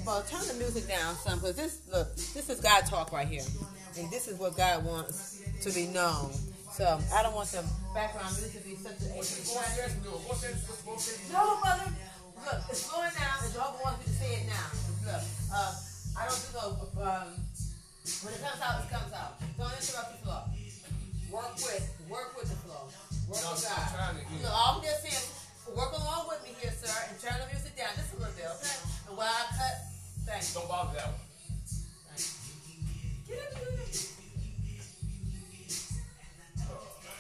well, 0.06 0.24
turn 0.24 0.48
the 0.48 0.54
music 0.56 0.88
down 0.88 1.16
some 1.16 1.40
because 1.40 1.56
this, 1.56 1.80
look, 1.92 2.16
this 2.16 2.50
is 2.50 2.60
God 2.60 2.86
talk 2.86 3.12
right 3.12 3.28
here. 3.28 3.44
And 3.98 4.10
this 4.12 4.28
is 4.28 4.38
what 4.40 4.56
God 4.56 4.86
wants 4.86 5.42
to 5.62 5.72
be 5.72 5.88
known. 5.88 6.32
So 6.72 7.00
I 7.14 7.24
don't 7.24 7.34
want 7.34 7.50
the 7.50 7.64
background 7.94 8.36
music 8.36 8.62
to 8.62 8.68
be 8.68 8.76
such 8.76 9.00
a. 9.00 9.16
No, 11.32 11.60
mother. 11.62 11.95
When 18.26 18.34
it 18.34 18.42
comes 18.42 18.58
out, 18.58 18.82
it 18.82 18.90
comes 18.90 19.14
out. 19.14 19.38
Don't 19.54 19.70
interrupt 19.70 20.18
the 20.18 20.20
flow. 20.26 20.42
Work 21.30 21.54
with, 21.62 21.86
work 22.10 22.34
with 22.34 22.50
the 22.50 22.58
flow. 22.66 22.90
Work 23.30 23.42
no, 23.46 23.54
with 23.54 23.70
God. 23.70 24.50
All 24.50 24.78
I'm 24.78 24.82
just 24.82 25.06
saying, 25.06 25.78
work 25.78 25.94
along 25.94 26.26
with 26.34 26.42
me 26.42 26.58
here, 26.58 26.74
sir, 26.74 26.90
and 26.90 27.22
turn 27.22 27.38
the 27.38 27.46
music 27.54 27.78
down 27.78 27.94
just 27.94 28.18
a 28.18 28.18
little 28.18 28.34
bit, 28.34 28.50
okay? 28.50 28.78
And 29.10 29.18
while 29.18 29.30
I 29.30 29.46
cut, 29.54 29.76
thanks. 30.26 30.58
Don't 30.58 30.68
bother 30.68 30.98
that 30.98 31.14
one. 31.14 31.22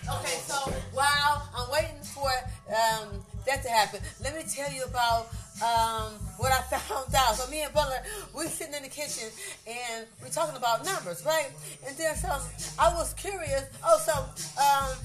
Okay, 0.06 0.38
so 0.46 0.58
while 0.94 1.50
I'm 1.54 1.70
waiting 1.72 2.02
for 2.02 2.30
um, 2.70 3.22
that 3.46 3.62
to 3.64 3.70
happen. 3.70 4.02
Let 4.22 4.36
me 4.36 4.44
tell 4.44 4.72
you 4.72 4.84
about 4.86 5.30
um, 5.64 6.14
what 6.38 6.52
I 6.52 6.62
found 6.78 7.14
out. 7.16 7.36
So 7.36 7.50
me 7.50 7.64
and 7.64 7.74
Butler, 7.74 8.04
we 8.36 8.48
sitting 8.48 8.74
in 8.74 8.84
the 8.84 8.90
kitchen 8.90 9.30
and 9.68 10.06
we're 10.22 10.30
talking 10.30 10.56
about 10.56 10.86
numbers, 10.86 11.24
right? 11.26 11.52
And 11.88 11.96
then 11.98 12.16
some, 12.16 12.42
I 12.80 12.94
was 12.94 13.14
curious. 13.14 13.66
Oh, 13.84 13.98
so 14.00 14.14
um, 14.62 14.98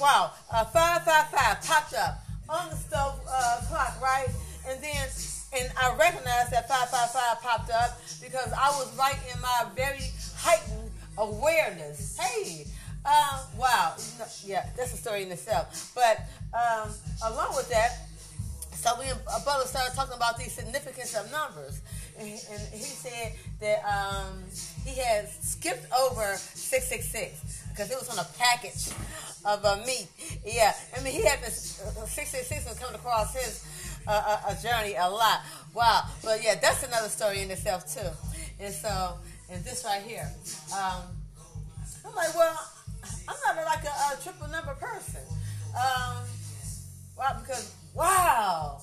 wow, 0.00 0.32
uh, 0.52 0.64
five 0.66 1.04
five 1.04 1.28
five 1.28 1.62
popped 1.62 1.94
up 1.94 2.24
on 2.48 2.70
the 2.70 2.76
stove 2.76 3.20
uh, 3.28 3.60
clock, 3.68 4.00
right? 4.00 4.28
And 4.66 4.82
then 4.82 5.08
and 5.56 5.72
I 5.80 5.94
recognized 5.96 6.52
that 6.52 6.68
555 6.68 7.40
popped 7.40 7.70
up 7.70 8.00
because 8.20 8.52
I 8.52 8.68
was 8.76 8.94
right 8.98 9.16
in 9.32 9.40
my 9.40 9.64
very 9.74 10.12
heightened 10.36 10.90
awareness. 11.16 12.18
Hey, 12.18 12.66
um, 13.06 13.40
wow. 13.56 13.94
Yeah, 14.44 14.66
that's 14.76 14.92
a 14.92 14.96
story 14.96 15.22
in 15.22 15.32
itself. 15.32 15.92
But 15.94 16.20
um, 16.52 16.90
along 17.24 17.56
with 17.56 17.68
that, 17.70 18.07
so 18.78 18.94
we 18.98 19.06
uh, 19.10 19.44
brother 19.44 19.66
started 19.66 19.92
talking 19.94 20.14
about 20.14 20.38
the 20.38 20.44
significance 20.44 21.14
of 21.16 21.30
numbers, 21.32 21.82
and, 22.16 22.28
and 22.28 22.62
he 22.72 22.84
said 22.84 23.32
that 23.60 23.82
um, 23.82 24.44
he 24.86 25.00
had 25.00 25.28
skipped 25.28 25.84
over 25.92 26.36
six 26.36 26.88
six 26.88 27.08
six 27.08 27.66
because 27.70 27.90
it 27.90 27.98
was 27.98 28.08
on 28.08 28.18
a 28.18 28.28
package 28.38 28.94
of 29.44 29.64
uh, 29.64 29.76
meat. 29.84 30.06
Yeah, 30.46 30.72
I 30.96 31.02
mean 31.02 31.12
he 31.12 31.24
had 31.26 31.40
this 31.42 31.82
uh, 31.82 32.06
six 32.06 32.30
six 32.30 32.46
six 32.46 32.64
was 32.68 32.78
coming 32.78 32.94
across 32.94 33.34
his 33.34 33.66
uh, 34.06 34.38
a, 34.46 34.52
a 34.52 34.62
journey 34.62 34.94
a 34.94 35.10
lot. 35.10 35.40
Wow, 35.74 36.02
but 36.22 36.42
yeah, 36.44 36.54
that's 36.54 36.84
another 36.84 37.08
story 37.08 37.42
in 37.42 37.50
itself 37.50 37.92
too. 37.92 38.08
And 38.60 38.72
so, 38.72 39.18
and 39.50 39.64
this 39.64 39.84
right 39.84 40.02
here, 40.02 40.30
um, 40.72 41.02
I'm 42.06 42.14
like, 42.14 42.34
well, 42.34 42.58
I'm 43.28 43.56
not 43.56 43.64
like 43.64 43.84
a, 43.84 44.14
a 44.14 44.22
triple 44.22 44.48
number 44.48 44.74
person. 44.74 45.22
Um, 45.74 46.22
well, 47.16 47.36
because 47.40 47.74
wow. 47.98 48.80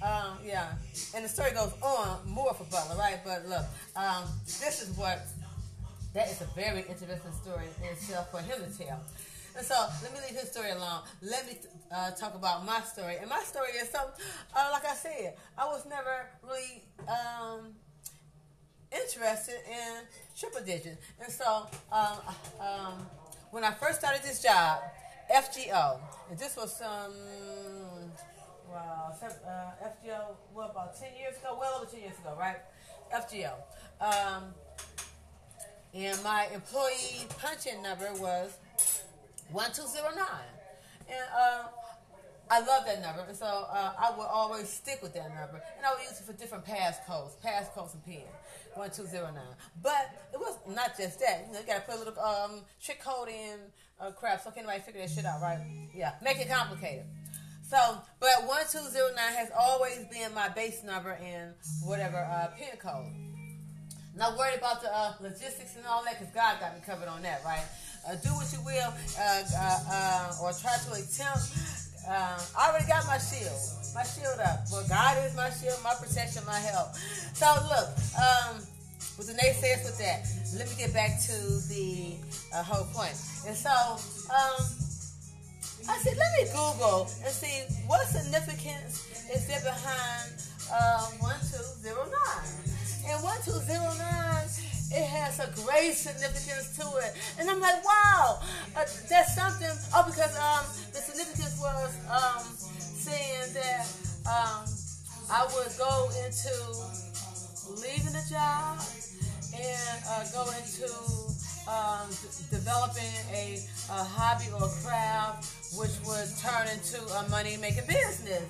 Um, 0.00 0.38
yeah, 0.44 0.68
and 1.14 1.24
the 1.24 1.28
story 1.28 1.50
goes 1.52 1.72
on 1.82 2.20
more 2.26 2.54
for 2.54 2.64
Butler, 2.64 2.96
right? 2.96 3.18
But 3.24 3.48
look, 3.48 3.64
um, 3.96 4.24
this 4.44 4.80
is 4.80 4.96
what 4.96 5.26
that 6.14 6.28
is 6.28 6.40
a 6.40 6.46
very 6.54 6.80
interesting 6.88 7.32
story 7.42 7.66
in 7.82 7.88
itself 7.88 8.30
for 8.30 8.38
him 8.38 8.60
to 8.60 8.78
tell. 8.78 9.00
And 9.56 9.66
so 9.66 9.74
let 10.02 10.12
me 10.12 10.20
leave 10.24 10.38
his 10.38 10.50
story 10.50 10.70
alone. 10.70 11.00
Let 11.20 11.46
me 11.46 11.58
uh, 11.90 12.12
talk 12.12 12.34
about 12.34 12.64
my 12.64 12.80
story. 12.82 13.16
And 13.20 13.28
my 13.28 13.40
story 13.40 13.70
is 13.70 13.90
so, 13.90 13.98
uh, 14.54 14.68
like 14.72 14.84
I 14.86 14.94
said, 14.94 15.34
I 15.56 15.64
was 15.66 15.84
never 15.86 16.26
really 16.44 16.84
um, 17.08 17.74
interested 18.92 19.58
in 19.68 20.04
triple 20.38 20.60
digits. 20.64 20.98
And 21.20 21.32
so 21.32 21.66
um, 21.90 22.18
um, 22.60 23.06
when 23.50 23.64
I 23.64 23.72
first 23.72 23.98
started 23.98 24.22
this 24.22 24.42
job, 24.42 24.78
FGO, 25.34 25.98
and 26.30 26.38
this 26.38 26.56
was 26.56 26.76
some, 26.76 27.12
wow, 28.70 29.14
uh, 29.22 29.86
FGO, 29.88 30.36
what, 30.52 30.70
about 30.70 30.98
10 30.98 31.10
years 31.18 31.36
ago? 31.38 31.56
Well 31.58 31.80
over 31.80 31.90
10 31.90 32.00
years 32.00 32.18
ago, 32.18 32.36
right? 32.38 32.56
FGO. 33.14 33.52
Um, 34.00 34.44
and 35.94 36.22
my 36.22 36.48
employee 36.52 37.26
punch-in 37.40 37.82
number 37.82 38.12
was 38.14 38.52
1209. 39.50 40.26
And 41.08 41.24
uh, 41.34 41.64
I 42.50 42.60
love 42.60 42.84
that 42.86 43.02
number, 43.02 43.24
and 43.28 43.36
so 43.36 43.46
uh, 43.46 43.92
I 43.98 44.10
would 44.16 44.26
always 44.26 44.68
stick 44.68 45.00
with 45.02 45.12
that 45.14 45.28
number, 45.28 45.62
and 45.76 45.84
I 45.86 45.94
would 45.94 46.02
use 46.02 46.18
it 46.20 46.24
for 46.24 46.32
different 46.32 46.64
passcodes, 46.64 47.32
passcodes 47.44 47.92
and 47.94 48.04
pins, 48.04 48.24
one 48.74 48.90
two 48.90 49.06
zero 49.06 49.26
nine. 49.34 49.54
But 49.82 50.14
it 50.32 50.38
was 50.38 50.56
not 50.68 50.96
just 50.96 51.20
that. 51.20 51.44
You 51.46 51.52
know, 51.52 51.60
you 51.60 51.66
got 51.66 51.86
to 51.86 51.92
put 51.92 51.96
a 51.96 51.98
little 51.98 52.18
um, 52.22 52.60
trick 52.82 53.02
code 53.02 53.28
in, 53.28 53.56
uh, 54.00 54.12
crap. 54.12 54.42
So 54.42 54.50
can 54.50 54.60
anybody 54.60 54.80
figure 54.80 55.02
that 55.02 55.10
shit 55.10 55.26
out, 55.26 55.42
right? 55.42 55.58
Yeah, 55.94 56.12
make 56.22 56.38
it 56.38 56.48
complicated. 56.48 57.04
So, 57.68 57.98
but 58.18 58.46
one 58.46 58.62
two 58.72 58.80
zero 58.88 59.08
nine 59.14 59.34
has 59.34 59.50
always 59.56 59.98
been 60.10 60.32
my 60.34 60.48
base 60.48 60.82
number 60.82 61.12
in 61.20 61.52
whatever 61.84 62.16
uh, 62.16 62.48
pin 62.56 62.78
code. 62.78 63.12
Not 64.16 64.38
worried 64.38 64.58
about 64.58 64.80
the 64.80 64.88
uh, 64.88 65.12
logistics 65.20 65.76
and 65.76 65.84
all 65.86 66.02
that, 66.04 66.18
because 66.18 66.34
God 66.34 66.58
got 66.60 66.74
me 66.74 66.80
covered 66.84 67.08
on 67.08 67.22
that, 67.22 67.42
right? 67.44 67.64
Uh, 68.08 68.14
do 68.16 68.30
what 68.30 68.50
you 68.52 68.60
will, 68.64 68.92
uh, 69.20 69.42
uh, 69.54 69.78
uh, 69.90 70.42
or 70.42 70.52
try 70.52 70.76
to 70.76 70.92
attempt 70.92 71.52
I 72.08 72.70
already 72.70 72.86
got 72.86 73.06
my 73.06 73.18
shield, 73.18 73.52
my 73.94 74.02
shield 74.02 74.40
up. 74.40 74.64
Well, 74.72 74.84
God 74.88 75.18
is 75.26 75.36
my 75.36 75.50
shield, 75.50 75.78
my 75.84 75.94
protection, 75.94 76.42
my 76.46 76.58
help. 76.58 76.94
So 77.34 77.46
look, 77.68 77.88
um, 78.16 78.64
with 79.18 79.26
the 79.28 79.34
naysayers 79.34 79.84
with 79.84 79.98
that, 79.98 80.24
let 80.56 80.68
me 80.68 80.74
get 80.78 80.94
back 80.94 81.20
to 81.28 81.36
the 81.68 82.16
whole 82.64 82.86
point. 82.94 83.14
And 83.46 83.56
so, 83.56 83.70
um, 84.32 84.64
I 85.88 85.96
said, 85.98 86.16
let 86.16 86.30
me 86.36 86.44
Google 86.52 87.08
and 87.24 87.32
see 87.32 87.64
what 87.86 88.06
significance 88.06 89.08
is 89.34 89.46
there 89.48 89.60
behind 89.64 90.36
uh, 90.70 91.08
1209. 91.18 92.04
And 93.08 93.16
1209 93.24 94.28
it 94.90 95.04
has 95.04 95.38
a 95.40 95.48
great 95.64 95.92
significance 95.92 96.76
to 96.76 96.86
it. 97.04 97.12
And 97.38 97.50
I'm 97.50 97.60
like, 97.60 97.84
wow, 97.84 98.40
uh, 98.76 98.84
that's 99.08 99.34
something. 99.36 99.68
Oh, 99.94 100.04
because 100.06 100.32
um, 100.40 100.64
the 100.92 101.00
significance 101.00 101.60
was 101.60 101.92
um, 102.08 102.44
saying 102.96 103.52
that 103.52 103.84
um, 104.24 104.64
I 105.30 105.44
would 105.44 105.72
go 105.76 106.08
into 106.24 106.52
leaving 107.84 108.16
the 108.16 108.24
job 108.30 108.80
and 109.52 110.00
uh, 110.08 110.24
go 110.32 110.48
into 110.56 110.88
um, 111.68 112.08
developing 112.48 113.12
a, 113.28 113.60
a, 113.92 114.00
hobby 114.00 114.48
or 114.56 114.64
a 114.64 114.72
craft 114.80 115.76
which 115.76 115.92
would 116.08 116.28
turn 116.40 116.64
into 116.72 116.96
a 117.20 117.28
money 117.28 117.58
making 117.60 117.84
business. 117.86 118.48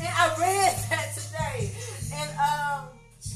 And 0.00 0.08
I 0.08 0.32
read 0.40 0.72
that 0.90 1.12
today. 1.12 1.70
And 2.14 2.30
um, 2.40 2.88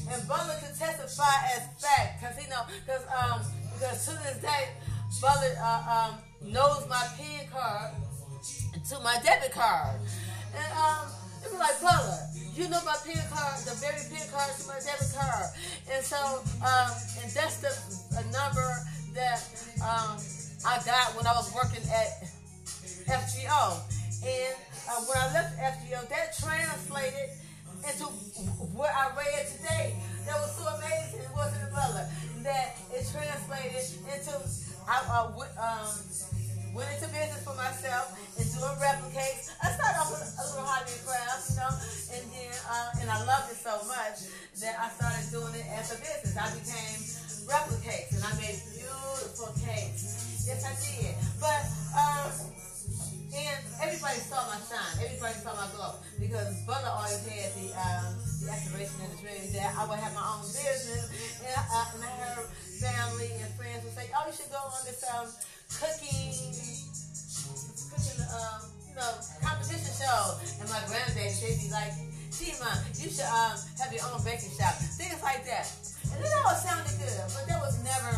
and 0.09 0.27
Butler 0.27 0.57
can 0.59 0.73
testify 0.75 1.53
as 1.55 1.67
fact, 1.77 2.23
cause 2.23 2.35
he 2.41 2.49
know, 2.49 2.63
cause 2.87 3.05
um, 3.13 3.41
because 3.73 4.05
to 4.05 4.11
this 4.23 4.41
day, 4.41 4.69
Butler 5.21 5.55
uh, 5.61 6.09
um 6.09 6.51
knows 6.51 6.87
my 6.89 7.05
PIN 7.15 7.47
card 7.51 7.93
to 8.89 8.99
my 8.99 9.15
debit 9.23 9.51
card, 9.51 9.99
and 10.55 10.71
um, 10.73 11.07
it 11.45 11.51
was 11.51 11.59
like 11.59 11.79
Butler, 11.79 12.19
you 12.55 12.67
know 12.69 12.81
my 12.83 12.95
PIN 13.05 13.21
card, 13.31 13.59
the 13.63 13.75
very 13.77 14.01
PIN 14.09 14.27
card 14.31 14.49
to 14.59 14.67
my 14.67 14.79
debit 14.79 15.13
card, 15.13 15.45
and 15.91 16.03
so 16.03 16.17
um, 16.65 16.91
and 17.21 17.29
that's 17.31 17.61
the 17.61 18.23
number 18.31 18.67
that 19.13 19.41
um 19.81 20.17
I 20.65 20.79
got 20.85 21.15
when 21.15 21.27
I 21.27 21.33
was 21.35 21.51
working 21.53 21.83
at 21.91 22.23
FGO. 23.03 23.83
And 24.23 24.55
uh, 24.87 25.03
when 25.03 25.17
I 25.19 25.27
left 25.35 25.59
FGO, 25.59 26.07
that 26.07 26.31
translated 26.39 27.35
into 27.83 28.07
what 28.71 28.91
I 28.95 29.11
read 29.11 29.43
today. 29.51 29.95
That 30.23 30.39
was 30.39 30.55
so 30.55 30.63
amazing, 30.79 31.27
wasn't 31.35 31.67
it, 31.67 31.71
brother? 31.75 32.07
That 32.47 32.79
it 32.95 33.03
translated 33.11 33.83
into 34.07 34.39
I 34.87 34.99
uh, 35.07 35.31
um, 35.31 35.91
went 36.75 36.91
into 36.95 37.07
business 37.11 37.43
for 37.43 37.55
myself 37.55 38.15
and 38.39 38.47
doing 38.47 38.75
replicates. 38.79 39.51
I 39.59 39.71
started 39.75 39.99
off 39.99 40.11
with 40.11 40.23
a 40.23 40.43
little 40.47 40.63
hobby 40.63 40.91
and 40.91 41.03
craft, 41.07 41.43
you 41.51 41.55
know, 41.59 41.71
and 42.15 42.23
then 42.31 42.51
uh, 42.67 42.99
and 43.03 43.07
I 43.11 43.19
loved 43.27 43.51
it 43.51 43.59
so 43.59 43.75
much 43.87 44.27
that 44.63 44.75
I 44.79 44.87
started 44.95 45.27
doing 45.31 45.55
it 45.59 45.67
as 45.75 45.91
a 45.91 45.99
business. 45.99 46.35
I 46.39 46.47
became 46.55 46.99
replicates 47.45 48.15
and 48.15 48.23
I 48.23 48.31
made 48.39 48.59
beautiful 48.71 49.53
cakes. 49.59 50.45
Yes, 50.47 50.63
I 50.63 50.73
did. 50.79 51.15
But 51.39 51.63
um, 51.95 52.31
and 53.33 53.59
everybody 53.81 54.19
saw 54.21 54.45
my 54.45 54.61
shine. 54.61 54.93
Everybody 55.01 55.33
saw 55.41 55.57
my 55.57 55.65
glow 55.73 55.97
because 56.21 56.53
Brother 56.69 56.91
always 56.93 57.17
had 57.25 57.49
the 57.57 57.73
um, 57.73 58.13
the 58.45 58.51
aspiration 58.53 58.97
and 59.01 59.11
the 59.17 59.19
dream 59.25 59.41
that 59.57 59.73
I 59.73 59.89
would 59.89 59.97
have 59.97 60.13
my 60.13 60.25
own 60.37 60.45
business. 60.45 61.09
And 61.41 61.57
uh, 61.57 61.97
and 61.97 62.45
family 62.77 63.31
and 63.41 63.49
friends 63.57 63.81
would 63.87 63.95
say, 63.97 64.11
"Oh, 64.13 64.27
you 64.29 64.33
should 64.37 64.51
go 64.53 64.61
on 64.61 64.81
this 64.85 65.01
um, 65.09 65.25
cooking, 65.81 66.29
cooking, 67.89 68.19
um, 68.29 68.59
you 68.85 68.93
know, 68.93 69.11
competition 69.41 69.93
show." 69.97 70.37
And 70.61 70.69
my 70.69 70.81
granddaddy, 70.85 71.33
they'd 71.41 71.57
be 71.57 71.73
like, 71.73 71.93
"Tima, 72.29 72.69
you 73.01 73.09
should 73.09 73.25
um, 73.33 73.57
have 73.81 73.89
your 73.89 74.05
own 74.13 74.21
baking 74.21 74.53
shop." 74.53 74.77
Things 74.93 75.17
like 75.25 75.41
that. 75.49 75.71
And 76.13 76.21
it 76.21 76.33
all 76.45 76.53
sounded 76.53 76.93
good, 77.01 77.17
but 77.33 77.43
that 77.49 77.59
was 77.59 77.81
never 77.83 78.13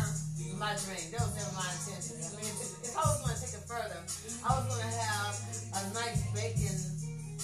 my 0.56 0.72
dream. 0.84 1.12
That 1.12 1.20
was 1.20 1.34
never 1.36 1.52
my 1.52 1.68
intention. 1.68 2.16
I 2.16 2.32
mean, 2.36 2.52
if, 2.52 2.96
I 2.96 3.04
was 3.04 3.20
going 3.20 3.36
to 3.36 3.40
take 3.40 3.56
it 3.56 3.64
further, 3.68 4.00
I 4.40 4.48
was 4.56 4.64
going 4.72 4.84
to 4.84 4.92
have 4.96 5.36
a 5.76 5.82
nice 5.92 6.24
baking, 6.32 6.80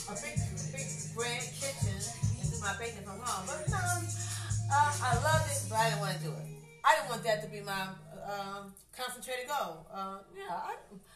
a 0.09 0.15
big, 0.17 0.37
big 0.73 0.89
grand 1.13 1.45
kitchen, 1.53 1.93
and 1.93 2.45
do 2.49 2.57
my 2.65 2.73
baking 2.81 3.05
from 3.05 3.21
home. 3.21 3.45
But 3.45 3.69
no, 3.69 3.81
uh, 3.81 4.93
I 4.97 5.13
loved 5.21 5.49
it, 5.53 5.61
but 5.69 5.77
I 5.77 5.85
didn't 5.93 6.01
want 6.01 6.17
to 6.17 6.23
do 6.25 6.33
it. 6.33 6.47
I 6.85 6.97
didn't 6.97 7.11
want 7.13 7.23
that 7.25 7.45
to 7.45 7.49
be 7.53 7.61
my 7.61 7.93
um, 8.25 8.73
concentrated 8.97 9.47
goal. 9.47 9.87
Uh, 9.93 10.25
yeah, 10.33 10.49
I, 10.49 10.75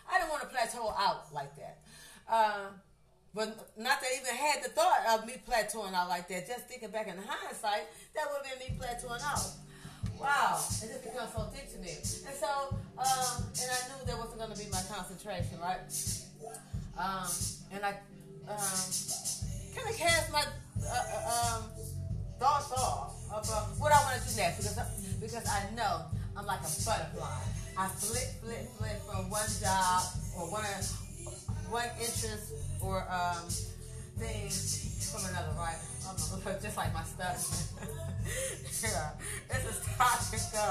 I 0.09 0.19
didn't 0.21 0.31
want 0.31 0.43
to 0.45 0.49
plateau 0.49 0.93
out 0.93 1.33
like 1.33 1.57
that. 1.57 1.81
Uh, 2.29 2.77
but 3.37 3.69
not 3.77 4.01
that 4.01 4.09
I 4.09 4.17
even 4.17 4.35
had 4.35 4.65
the 4.65 4.71
thought 4.71 5.05
of 5.13 5.27
me 5.27 5.35
plateauing 5.47 5.93
out 5.93 6.09
like 6.09 6.27
that. 6.29 6.49
Just 6.49 6.67
thinking 6.69 6.89
back 6.89 7.07
in 7.07 7.21
hindsight, 7.21 7.85
that 8.17 8.25
would 8.33 8.47
have 8.47 8.59
been 8.59 8.73
me 8.73 8.81
plateauing 8.81 9.21
out. 9.21 9.45
Wow, 10.19 10.57
it 10.57 10.89
just 10.89 11.05
becomes 11.05 11.31
so 11.37 11.45
deep 11.53 11.69
to 11.69 11.79
me. 11.85 11.93
And 12.01 12.33
so, 12.33 12.73
um, 12.97 13.45
and 13.61 13.69
I 13.69 13.79
knew 13.93 14.07
that 14.07 14.17
wasn't 14.17 14.39
going 14.41 14.53
to 14.53 14.59
be 14.59 14.71
my 14.73 14.81
concentration, 14.89 15.61
right? 15.61 15.85
Um, 16.97 17.29
and 17.73 17.85
I 17.85 18.01
um, 18.49 18.89
kind 19.77 19.91
of 19.91 19.97
cast 19.99 20.33
my 20.33 20.41
uh, 20.41 20.89
uh, 20.89 21.61
um, 21.61 21.65
thoughts 22.41 22.73
off 22.73 23.13
of 23.35 23.45
uh, 23.53 23.61
what 23.77 23.93
I 23.93 24.01
want 24.01 24.23
to 24.23 24.29
do 24.29 24.41
next 24.41 24.65
because 24.65 24.81
because 25.21 25.47
I 25.47 25.69
know 25.77 26.07
I'm 26.35 26.47
like 26.47 26.61
a 26.61 26.73
butterfly. 26.85 27.37
I 27.77 27.89
flip, 27.89 28.41
flip, 28.41 28.65
flip 28.79 29.03
from 29.05 29.29
one 29.29 29.49
job 29.61 30.03
or 30.39 30.51
one 30.51 30.65
one 31.71 31.89
interest 31.99 32.53
or 32.81 33.05
um, 33.11 33.49
thing 34.19 34.49
from 35.11 35.29
another, 35.31 35.53
right? 35.59 35.79
Just 36.63 36.77
like 36.77 36.95
my 36.95 37.03
stuff. 37.03 37.73
yeah, 38.83 39.11
it's 39.51 39.67
a 39.67 39.75
stop 39.75 40.23
and 40.33 40.47
go. 40.53 40.69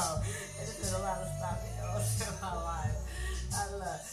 It's 0.61 0.79
been 0.79 1.01
a 1.01 1.03
lot 1.03 1.19
of 1.19 1.29
stop 1.35 1.59
and 1.63 1.75
goes 1.83 2.21
in 2.27 2.35
my 2.41 2.55
life. 2.55 2.97
I 3.55 3.63
love 3.75 4.03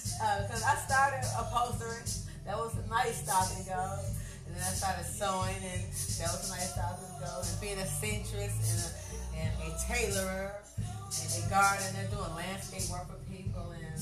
because 0.42 0.62
uh, 0.62 0.72
I 0.72 0.74
started 0.86 1.22
upholstery. 1.38 2.02
That 2.46 2.58
was 2.58 2.74
a 2.76 2.88
nice 2.88 3.22
stop 3.22 3.46
and 3.56 3.66
go. 3.66 3.98
And 4.46 4.56
then 4.56 4.62
I 4.62 4.74
started 4.74 5.06
sewing, 5.06 5.62
and 5.62 5.82
that 5.86 6.30
was 6.34 6.50
a 6.50 6.52
nice 6.52 6.72
stop 6.74 6.98
and 6.98 7.22
go. 7.22 7.42
And 7.42 7.60
being 7.60 7.78
a 7.78 7.86
seamstress 7.86 8.58
and 8.58 8.78
a 8.82 9.12
and 9.38 9.52
a 9.66 9.76
tailorer 9.78 10.52
and 10.78 11.44
a 11.44 11.50
gardener 11.50 12.06
doing 12.10 12.34
landscape 12.34 12.90
work 12.90 13.06
for 13.08 13.20
people 13.32 13.72
and 13.72 14.00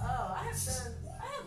oh 0.00 0.34
I 0.36 0.44
have 0.44 0.64
done 0.64 1.03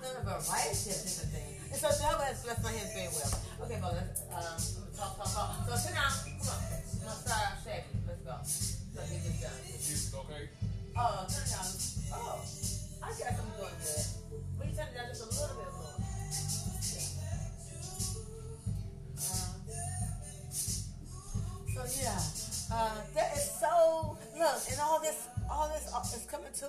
I 0.07 0.15
have 0.15 0.23
done 0.23 0.39
a 0.39 0.39
variety 0.39 0.89
of 0.95 1.03
different 1.03 1.31
things. 1.35 1.67
And 1.67 1.75
so 1.83 1.87
Jehovah 1.91 2.23
has 2.31 2.39
blessed 2.43 2.63
my 2.63 2.71
hands 2.71 2.93
very 2.95 3.11
well. 3.11 3.27
Okay, 3.67 3.75
but 3.81 3.91
let's 3.91 4.23
um, 4.31 4.39
I'm 4.39 4.95
talk, 4.95 5.19
talk, 5.19 5.27
talk. 5.35 5.67
So 5.67 5.75
sit 5.75 5.91
down. 5.99 6.07
Come 6.07 6.47
on. 6.47 6.63
Let's 7.03 7.27
start 7.27 7.59
shaggy. 7.59 7.91
Let's 8.07 8.23
go. 8.23 8.39
Let's 8.39 9.11
get 9.11 9.19
this 9.27 9.43
done. 9.43 9.51
Music 9.67 10.15
okay? 10.15 10.47
Oh, 10.95 11.27
turn 11.27 11.43
it 11.43 11.51
down. 11.51 11.67
Oh, 12.15 12.39
I 12.39 13.11
guess 13.11 13.35
I'm 13.35 13.51
doing 13.51 13.75
good. 13.83 14.07
You 14.63 14.71
turn 14.71 14.87
it 14.87 14.95
down 14.95 15.11
just 15.11 15.23
a 15.23 15.29
little 15.35 15.59
bit 15.59 15.75
more? 15.75 15.91
Uh, 19.19 19.51
so 21.75 21.83
yeah. 21.99 22.15
Uh, 22.67 22.99
that 23.15 23.31
is 23.35 23.43
so 23.59 24.17
look, 24.37 24.59
and 24.71 24.79
all 24.79 24.99
this, 24.99 25.27
all 25.49 25.67
this 25.69 25.87
uh, 25.93 26.03
is 26.15 26.27
coming 26.29 26.51
to 26.51 26.67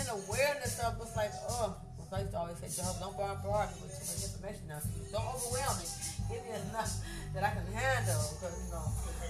an 0.00 0.06
awareness 0.08 0.80
of 0.80 0.96
it's 1.00 1.16
like, 1.16 1.32
oh, 1.48 1.76
I 2.14 2.20
used 2.20 2.32
to 2.32 2.38
always 2.38 2.58
say, 2.58 2.70
Jehovah, 2.70 3.00
don't 3.00 3.16
bombard 3.18 3.68
me 3.74 3.82
with 3.82 3.98
too 3.98 4.06
much 4.06 4.22
information 4.22 4.64
now. 4.70 4.80
Don't 5.10 5.26
overwhelm 5.34 5.74
me. 5.82 5.86
Give 6.30 6.42
me 6.46 6.52
enough 6.70 6.94
that 7.34 7.42
I 7.42 7.50
can 7.50 7.66
handle, 7.74 8.24
because 8.38 8.54
you 8.54 8.70
know, 8.70 8.86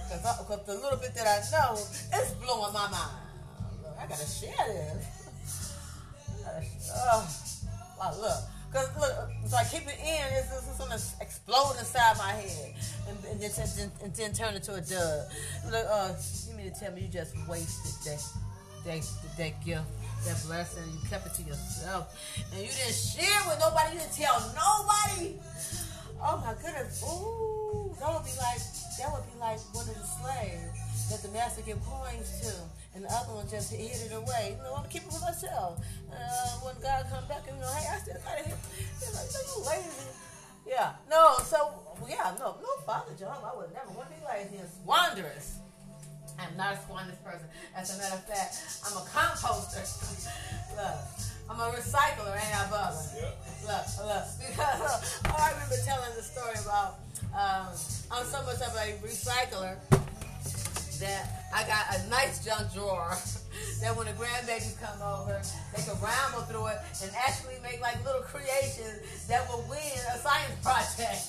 because 0.07 0.65
the 0.65 0.75
little 0.79 0.99
bit 1.01 1.13
that 1.15 1.27
I 1.27 1.41
know 1.49 1.73
is 1.75 2.29
blowing 2.39 2.73
my 2.73 2.87
mind. 2.87 3.25
Look, 3.81 3.97
I 3.97 4.05
gotta 4.07 4.27
share 4.27 4.53
this. 4.69 5.05
Oh, 7.97 8.11
look. 8.21 8.55
Cause 8.75 8.89
look, 8.99 9.31
so 9.47 9.55
I 9.55 9.63
keep 9.63 9.87
it 9.87 9.97
in, 10.03 10.25
it's, 10.35 10.51
it's 10.51 10.77
gonna 10.77 10.99
explode 11.21 11.79
inside 11.79 12.17
my 12.17 12.33
head, 12.33 12.75
and, 13.07 13.17
and, 13.31 13.39
then, 13.39 13.51
and, 13.79 13.91
and 14.03 14.13
then 14.13 14.33
turn 14.33 14.53
into 14.53 14.73
a 14.73 14.81
dub. 14.81 15.31
Look, 15.71 15.85
uh, 15.89 16.13
you 16.49 16.57
mean 16.57 16.73
to 16.73 16.77
tell 16.77 16.91
me 16.91 17.01
you 17.03 17.07
just 17.07 17.35
wasted 17.47 17.95
that 18.03 18.21
that 18.83 19.07
that 19.37 19.65
gift, 19.65 19.85
that 20.25 20.41
blessing, 20.45 20.83
you 20.91 21.09
kept 21.09 21.27
it 21.27 21.33
to 21.37 21.43
yourself, 21.43 22.17
and 22.51 22.61
you 22.61 22.69
didn't 22.69 22.97
share 22.97 23.41
with 23.47 23.59
nobody, 23.59 23.93
you 23.93 23.99
didn't 24.01 24.17
tell 24.17 24.41
nobody. 24.57 25.37
Oh 26.21 26.41
my 26.41 26.53
goodness, 26.57 27.03
ooh, 27.05 27.93
that 27.99 28.09
would 28.09 28.25
be 28.25 28.33
like 28.41 28.61
that 28.97 29.11
would 29.11 29.27
be 29.29 29.37
like 29.39 29.59
one 29.75 29.85
of 29.85 29.93
the 29.93 30.07
slaves 30.07 31.09
that 31.11 31.21
the 31.21 31.29
master 31.29 31.61
give 31.61 31.77
coins 31.85 32.41
to, 32.41 32.51
and 32.95 33.05
the 33.05 33.11
other 33.13 33.33
one 33.33 33.47
just 33.49 33.71
hid 33.71 33.93
it 33.93 34.13
away. 34.13 34.57
You 34.57 34.63
know, 34.63 34.73
I'm 34.73 34.87
gonna 34.87 34.89
keep 34.89 35.03
it 35.03 35.13
for 35.13 35.21
myself. 35.21 35.79
Uh, 36.09 36.49
when 36.65 36.75
God 36.81 37.05
come 37.11 37.27
back, 37.27 37.45
and 37.47 37.57
you 37.57 37.61
know, 37.61 37.73
hey, 37.77 37.85
I 37.93 37.97
still 37.99 38.17
got 38.25 38.39
it. 38.39 38.49
He's 38.49 39.13
like, 39.13 39.29
you 39.29 39.61
lazy. 39.61 40.09
Yeah, 40.65 40.93
no, 41.09 41.37
so, 41.45 41.77
yeah, 42.09 42.33
no, 42.39 42.57
no 42.57 42.71
father 42.85 43.13
job. 43.13 43.37
I 43.45 43.55
would 43.55 43.71
never 43.73 43.91
want 43.93 44.09
to 44.09 44.15
be 44.17 44.23
like 44.25 44.49
and 44.49 44.67
squanderous. 44.67 45.61
I'm 46.39 46.57
not 46.57 46.73
a 46.73 46.77
squanderous 46.77 47.19
person. 47.19 47.47
As 47.75 47.95
a 47.95 47.97
matter 47.97 48.15
of 48.15 48.25
fact, 48.25 48.57
I'm 48.85 48.97
a 48.97 49.05
composter. 49.07 49.83
look, 50.75 50.97
I'm 51.49 51.59
a 51.59 51.75
recycler, 51.75 52.35
ain't 52.35 52.55
I, 52.55 52.65
Bubba? 52.67 53.15
Yep. 53.15 53.45
Look, 53.65 53.85
look, 54.05 54.25
because 54.49 55.21
I 55.25 55.51
remember 55.53 55.75
telling 55.85 56.15
the 56.15 56.23
story 56.23 56.55
about 56.63 56.99
um, 57.33 57.67
I'm 58.11 58.25
so 58.25 58.41
much 58.43 58.61
of 58.61 58.73
a 58.75 58.95
recycler 59.05 59.77
that 60.99 61.49
I 61.53 61.67
got 61.67 61.99
a 61.99 62.09
nice 62.09 62.43
junk 62.45 62.73
drawer 62.73 63.11
that 63.81 63.95
when 63.95 64.07
the 64.07 64.13
grandbabies 64.13 64.79
come 64.79 65.01
over, 65.01 65.41
they 65.75 65.83
can 65.83 65.95
ramble 66.01 66.41
through 66.47 66.67
it 66.67 66.77
and 67.03 67.11
actually 67.15 67.55
make 67.63 67.81
like 67.81 68.03
little 68.05 68.21
creations 68.21 69.27
that 69.27 69.47
will 69.49 69.65
win 69.69 69.79
a 70.13 70.17
science 70.19 70.55
project. 70.63 71.25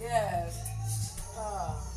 yes. 0.00 0.64
Oh. 1.36 1.87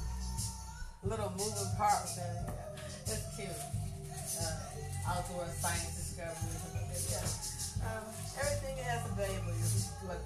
Little 1.04 1.32
moving 1.32 1.72
parts 1.78 2.18
and 2.18 2.46
yeah. 2.48 3.14
it's 3.14 3.36
cute. 3.36 3.50
Uh, 3.50 5.10
outdoor 5.10 5.46
science 5.50 5.98
discoveries. 5.98 7.10
Yeah. 7.10 7.90
Um, 7.90 8.06
everything 8.38 8.78
has 8.86 9.02
a 9.10 9.14
value, 9.18 9.42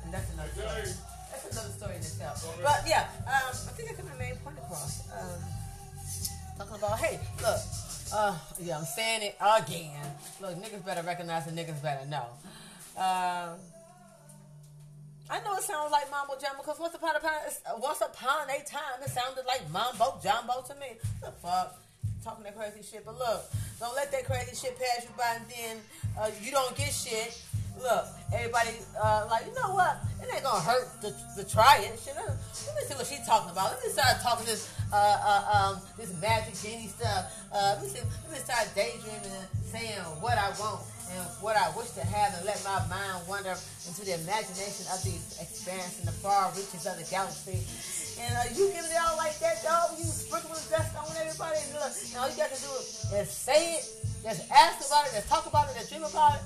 and 0.03 0.13
that's 0.13 0.33
another 0.33 0.51
story. 0.51 0.91
That's 1.31 1.51
another 1.51 1.69
story 1.69 1.95
in 1.95 2.01
itself. 2.01 2.43
But 2.61 2.83
yeah, 2.85 3.07
um, 3.23 3.55
I 3.55 3.71
think 3.71 3.91
I 3.91 3.93
got 3.95 4.05
my 4.11 4.19
main 4.19 4.35
point 4.37 4.57
across. 4.57 5.07
Um, 5.11 5.39
Talking 6.57 6.75
about, 6.75 6.99
hey, 6.99 7.19
look, 7.41 7.59
uh, 8.13 8.37
yeah, 8.61 8.77
I'm 8.77 8.85
saying 8.85 9.23
it 9.23 9.35
again. 9.39 10.05
Look, 10.39 10.55
niggas 10.55 10.85
better 10.85 11.01
recognize 11.01 11.45
the 11.45 11.51
niggas 11.51 11.81
better 11.83 12.05
know. 12.05 12.27
Uh, 12.97 13.55
I 15.29 15.41
know 15.41 15.55
it 15.57 15.63
sounds 15.63 15.91
like 15.91 16.09
mambo 16.11 16.37
jumbo 16.37 16.61
because 16.61 16.79
once 16.79 16.93
upon 16.93 17.15
a 17.15 17.19
time, 17.19 17.41
once 17.79 18.01
upon 18.01 18.45
a 18.49 18.61
time, 18.63 19.01
it 19.01 19.09
sounded 19.09 19.45
like 19.47 19.65
mambo 19.71 20.19
jumbo 20.21 20.61
to 20.67 20.75
me. 20.75 21.01
What 21.19 21.33
the 21.33 21.39
fuck? 21.41 21.81
Talking 22.23 22.43
that 22.43 22.57
crazy 22.57 22.81
shit, 22.81 23.05
but 23.05 23.17
look, 23.17 23.45
don't 23.79 23.95
let 23.95 24.11
that 24.11 24.25
crazy 24.25 24.55
shit 24.55 24.77
pass 24.77 25.03
you 25.03 25.09
by, 25.17 25.37
and 25.37 25.45
then 25.49 25.77
uh, 26.19 26.29
you 26.41 26.51
don't 26.51 26.75
get 26.77 26.93
shit. 26.93 27.41
Look, 27.81 28.05
everybody, 28.33 28.69
uh, 29.01 29.27
like, 29.29 29.45
you 29.45 29.53
know 29.53 29.73
what? 29.73 29.97
It 30.21 30.29
ain't 30.33 30.43
gonna 30.43 30.61
hurt 30.61 30.87
to, 31.01 31.09
to 31.11 31.49
try 31.49 31.79
it. 31.81 31.99
Shit, 31.99 32.15
let 32.15 32.29
me 32.29 32.81
see 32.85 32.93
what 32.93 33.05
she's 33.05 33.25
talking 33.25 33.51
about. 33.51 33.73
Let 33.73 33.83
me 33.83 33.89
start 33.89 34.21
talking 34.21 34.45
this, 34.45 34.71
uh, 34.93 34.95
uh, 34.95 35.73
um, 35.75 35.81
this 35.97 36.13
magic 36.21 36.53
genie 36.61 36.87
stuff. 36.87 37.33
Uh, 37.51 37.75
let 37.75 37.83
me 37.83 37.89
see, 37.89 37.99
let 38.23 38.31
me 38.31 38.39
start 38.39 38.69
daydreaming 38.75 39.25
and 39.25 39.65
saying 39.65 39.99
what 40.21 40.37
I 40.37 40.49
want 40.59 40.81
and 41.13 41.21
what 41.41 41.57
I 41.57 41.69
wish 41.77 41.91
to 41.99 42.03
have 42.03 42.33
and 42.37 42.45
let 42.45 42.57
my 42.65 42.81
mind 42.89 43.27
wander 43.29 43.53
into 43.85 44.01
the 44.01 44.17
imagination 44.17 44.89
of 44.89 44.99
the 45.05 45.13
expanse 45.37 45.99
and 45.99 46.07
the 46.07 46.15
far 46.23 46.49
reaches 46.57 46.85
of 46.89 46.97
the 46.97 47.05
galaxy. 47.09 47.61
And 48.17 48.31
uh, 48.33 48.47
you 48.55 48.71
give 48.71 48.85
it 48.85 48.95
out 48.95 49.17
like 49.17 49.37
that, 49.39 49.61
dog. 49.61 49.93
You 49.99 50.07
sprinkle 50.07 50.55
the 50.55 50.65
dust 50.71 50.95
on 50.95 51.11
everybody. 51.19 51.59
And 51.59 51.77
look, 51.77 51.93
and 51.93 52.15
all 52.17 52.29
you 52.31 52.37
got 52.39 52.49
to 52.49 52.59
do 52.61 52.71
is 53.19 53.29
say 53.29 53.79
it, 53.79 53.83
just 54.23 54.49
ask 54.49 54.81
about 54.87 55.05
it, 55.07 55.19
just 55.19 55.29
talk 55.29 55.45
about 55.45 55.69
it, 55.69 55.75
just 55.75 55.91
dream 55.91 56.07
about 56.07 56.39
it. 56.39 56.43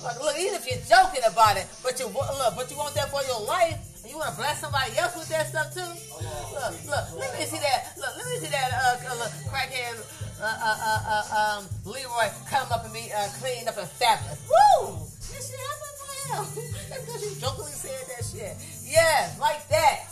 Like, 0.00 0.20
look, 0.24 0.36
even 0.40 0.56
if 0.56 0.64
you're 0.64 0.80
joking 0.88 1.20
about 1.28 1.60
it, 1.60 1.68
but 1.84 2.00
you 2.00 2.08
look, 2.08 2.56
but 2.56 2.70
you 2.70 2.76
want 2.80 2.94
that 2.96 3.12
for 3.12 3.20
your 3.28 3.44
life, 3.44 3.76
and 4.02 4.08
you 4.08 4.16
want 4.16 4.32
to 4.32 4.36
bless 4.40 4.60
somebody 4.60 4.96
else 4.96 5.12
with 5.14 5.28
that 5.28 5.52
stuff 5.52 5.68
too. 5.68 5.84
Look, 5.84 6.72
look, 6.88 7.04
let 7.20 7.28
me 7.36 7.44
see 7.44 7.60
that. 7.60 7.92
Look, 8.00 8.08
let 8.16 8.24
me 8.24 8.36
see 8.40 8.50
that. 8.50 8.72
Uh, 8.72 9.12
uh, 9.12 9.20
look, 9.20 9.32
crackhead, 9.52 10.00
uh, 10.42 10.58
uh, 10.58 10.78
uh, 10.82 11.02
uh, 11.06 11.24
um, 11.38 11.62
Leroy 11.86 12.26
come 12.50 12.66
up 12.74 12.82
and 12.84 12.92
be 12.92 13.06
uh, 13.14 13.28
cleaned 13.38 13.68
up 13.68 13.78
and 13.78 13.86
fabulous. 13.86 14.42
Woo! 14.50 14.98
This 15.30 15.54
shit 15.54 15.60
happened 15.70 15.94
for 16.02 16.10
him. 16.18 16.66
That's 16.90 17.06
because 17.06 17.22
you 17.22 17.40
jokingly 17.40 17.70
said 17.70 18.02
that 18.10 18.26
shit. 18.26 18.58
Yeah, 18.82 19.30
like 19.38 19.62
that. 19.68 20.10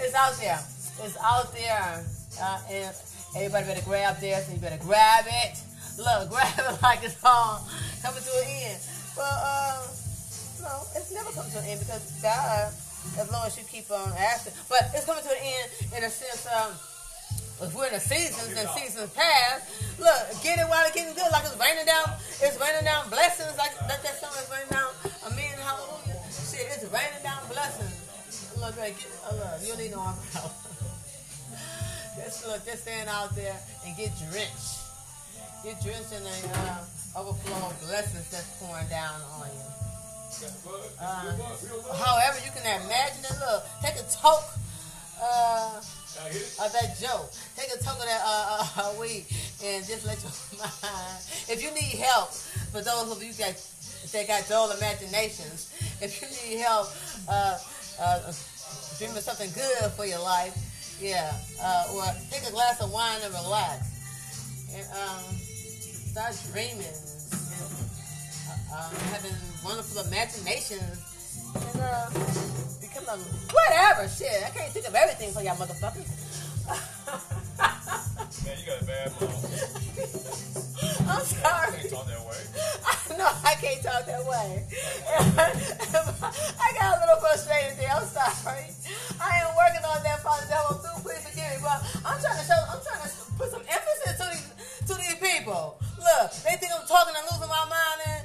It's 0.00 0.14
out 0.16 0.40
there. 0.40 0.56
It's 1.04 1.16
out 1.20 1.52
there, 1.52 2.00
uh, 2.40 2.60
and 2.72 2.96
everybody 3.36 3.66
better 3.66 3.84
grab 3.84 4.20
this, 4.20 4.48
and 4.48 4.56
you 4.56 4.62
better 4.62 4.82
grab 4.82 5.26
it. 5.28 5.60
Look, 6.00 6.30
grab 6.32 6.48
it 6.56 6.82
like 6.82 7.04
it's 7.04 7.20
all 7.22 7.60
coming 8.00 8.24
to 8.24 8.32
an 8.32 8.48
end. 8.48 8.80
But 9.12 9.36
no, 10.64 10.80
it's 10.96 11.12
never 11.12 11.28
coming 11.36 11.52
to 11.52 11.58
an 11.60 11.68
end 11.68 11.80
because 11.80 12.00
God, 12.24 12.72
as 13.20 13.28
long 13.30 13.44
as 13.44 13.58
you 13.58 13.64
keep 13.68 13.90
on 13.90 14.16
asking, 14.16 14.54
but 14.70 14.88
it's 14.94 15.04
coming 15.04 15.22
to 15.22 15.28
an 15.28 15.44
end 15.44 15.68
in 15.92 16.04
a 16.04 16.10
sense. 16.10 16.48
Um, 16.48 16.72
if 17.62 17.74
we're 17.74 17.86
in 17.86 17.94
the 17.94 18.00
seasons 18.02 18.50
and 18.58 18.68
seasons 18.74 19.10
pass, 19.14 19.62
look, 19.98 20.42
get 20.42 20.58
it 20.58 20.66
while 20.66 20.82
it's 20.82 20.94
getting 20.94 21.14
good, 21.14 21.30
like 21.30 21.46
it's 21.46 21.54
raining 21.58 21.86
down. 21.86 22.10
It's 22.42 22.58
raining 22.58 22.84
down 22.84 23.08
blessings, 23.08 23.54
like, 23.54 23.70
like 23.86 24.02
that 24.02 24.18
song 24.18 24.34
is 24.34 24.50
raining 24.50 24.74
down. 24.74 24.90
A 25.26 25.30
million 25.30 25.58
hallelujah. 25.62 26.18
Shit, 26.30 26.66
it's 26.74 26.86
raining 26.90 27.22
down 27.22 27.46
blessings. 27.46 27.94
Look, 28.58 28.74
like, 28.78 28.98
oh, 29.30 29.38
look, 29.38 29.62
you 29.62 29.68
don't 29.74 29.78
need 29.78 29.94
no 29.94 30.02
umbrella. 30.02 30.50
just 32.18 32.46
look, 32.46 32.64
just 32.66 32.82
stand 32.82 33.08
out 33.08 33.34
there 33.38 33.54
and 33.86 33.96
get 33.96 34.10
drenched. 34.18 34.82
Get 35.62 35.78
drenched 35.82 36.10
in 36.10 36.22
the 36.26 36.36
uh, 36.58 37.22
overflow 37.22 37.70
of 37.70 37.78
blessings 37.86 38.26
that's 38.30 38.50
pouring 38.58 38.90
down 38.90 39.22
on 39.38 39.46
you. 39.46 39.72
Uh, 40.98 41.30
however, 41.94 42.38
you 42.42 42.50
can 42.50 42.66
imagine 42.66 43.22
it. 43.22 43.38
Look, 43.38 43.62
take 43.82 43.94
a 43.94 44.06
toke 44.10 44.50
uh, 45.22 45.80
of 46.18 46.72
that 46.72 46.98
joke. 47.00 47.32
Take 47.56 47.72
a 47.72 47.82
toke 47.82 47.98
of 47.98 48.04
that 48.04 48.22
uh, 48.24 48.66
uh, 48.76 48.92
weed 49.00 49.24
and 49.64 49.84
just 49.86 50.06
let 50.06 50.20
your 50.22 50.32
mind. 50.60 51.18
If 51.48 51.62
you 51.62 51.70
need 51.72 51.98
help, 52.02 52.32
for 52.72 52.80
those 52.80 53.10
of 53.10 53.22
you 53.22 53.32
that 53.34 53.56
that 54.12 54.28
got 54.28 54.48
dull 54.48 54.70
imaginations, 54.76 55.72
if 56.00 56.20
you 56.20 56.28
need 56.28 56.60
help 56.60 56.88
uh, 57.28 57.58
uh, 58.00 58.32
dreaming 58.98 59.22
something 59.22 59.50
good 59.54 59.90
for 59.92 60.04
your 60.04 60.20
life, 60.20 60.54
yeah, 61.00 61.32
uh, 61.62 61.94
or 61.94 62.04
take 62.30 62.46
a 62.48 62.52
glass 62.52 62.80
of 62.80 62.92
wine 62.92 63.18
and 63.24 63.32
relax, 63.32 63.88
and 64.74 64.86
um, 64.92 65.36
start 66.12 66.36
dreaming, 66.52 66.82
and, 66.82 67.48
uh, 68.70 68.76
um, 68.76 68.94
having 69.10 69.34
wonderful 69.64 70.02
imaginations, 70.06 70.98
and 71.54 71.80
uh, 71.80 72.10
whatever 73.06 74.08
shit. 74.08 74.42
I 74.44 74.50
can't 74.50 74.72
think 74.72 74.86
of 74.88 74.94
everything 74.94 75.32
for 75.32 75.42
y'all 75.42 75.56
motherfuckers. 75.56 76.06
Man, 78.44 78.56
you 78.58 78.66
got 78.66 78.82
a 78.82 78.84
bad 78.84 79.10
mouth. 79.20 80.62
I'm 81.08 81.24
sorry. 81.24 81.82
You 81.82 81.90
can't 81.90 81.90
talk 81.90 82.06
that 82.06 82.22
way. 82.26 82.42
no, 83.18 83.28
I 83.44 83.54
can't 83.60 83.82
talk 83.82 84.06
that 84.06 84.24
way. 84.24 84.66
I 86.58 86.68
got 86.78 86.96
a 86.96 87.00
little 87.02 87.20
frustrated 87.20 87.78
there. 87.78 87.90
I'm 87.90 88.06
sorry. 88.06 88.70
I 89.20 89.46
am 89.46 89.54
working 89.54 89.84
on 89.84 90.02
that, 90.02 90.22
Father 90.22 90.46
Devil. 90.48 90.82
Do 90.82 90.90
please 91.02 91.22
forgive 91.22 91.46
me, 91.54 91.58
but 91.62 91.82
I'm 92.06 92.18
trying 92.18 92.38
to 92.38 92.46
show. 92.46 92.58
I'm 92.70 92.80
trying 92.82 93.02
to 93.02 93.10
put 93.38 93.50
some 93.50 93.62
emphasis 93.66 94.14
to 94.18 94.24
these 94.30 94.48
to 94.88 94.94
these 94.98 95.18
people. 95.18 95.78
Look, 95.98 96.32
they 96.42 96.56
think 96.58 96.72
I'm 96.74 96.86
talking 96.86 97.14
and 97.14 97.26
losing 97.30 97.50
my 97.50 97.66
mind, 97.68 97.98
and, 98.10 98.22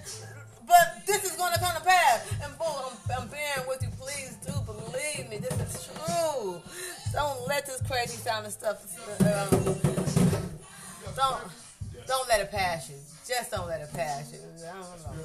but 0.65 1.05
this 1.05 1.25
is 1.25 1.37
going 1.37 1.53
to 1.53 1.59
come 1.59 1.75
to 1.77 1.83
pass. 1.83 2.25
Don't 7.17 7.47
let 7.47 7.65
this 7.65 7.81
crazy 7.89 8.15
sounding 8.15 8.51
stuff. 8.51 8.77
Um, 9.21 9.49
don't 11.15 11.41
don't 12.05 12.29
let 12.29 12.41
it 12.41 12.51
pass 12.51 12.91
you. 12.91 12.95
Just 13.27 13.49
don't 13.49 13.67
let 13.67 13.81
it 13.81 13.91
pass 13.91 14.31
you. 14.31 14.37
I 14.37 14.73
don't 14.73 15.17
know. 15.17 15.23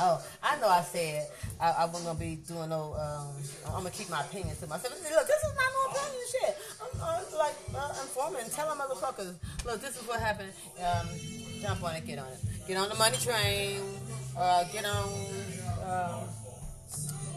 Oh, 0.00 0.24
I 0.42 0.58
know 0.60 0.68
I 0.70 0.80
said 0.80 1.28
I, 1.60 1.72
I 1.72 1.84
wasn't 1.84 2.06
gonna 2.06 2.18
be 2.18 2.36
doing 2.36 2.70
no. 2.70 2.94
Um, 2.94 3.36
I'm 3.66 3.82
gonna 3.82 3.90
keep 3.90 4.08
my 4.08 4.22
opinions 4.22 4.60
to 4.60 4.66
myself. 4.66 4.94
Look, 4.94 5.26
this 5.26 5.42
is 5.44 5.52
not 5.54 5.70
no 5.76 5.92
opinion 5.92 6.24
shit. 6.32 6.56
I'm 6.80 7.00
uh, 7.02 7.38
like 7.38 7.54
uh, 7.76 8.00
informing 8.00 8.48
telling 8.48 8.78
motherfuckers. 8.78 9.34
Look, 9.66 9.82
this 9.82 10.00
is 10.00 10.08
what 10.08 10.20
happened. 10.20 10.52
Um, 10.82 11.06
jump 11.60 11.84
on 11.84 11.96
it, 11.96 12.06
get 12.06 12.18
on 12.18 12.28
it. 12.28 12.38
Get 12.66 12.78
on 12.78 12.88
the 12.88 12.94
money 12.94 13.18
train. 13.18 13.82
Uh, 14.38 14.64
get 14.72 14.86
on. 14.86 15.12
Um, 15.84 16.33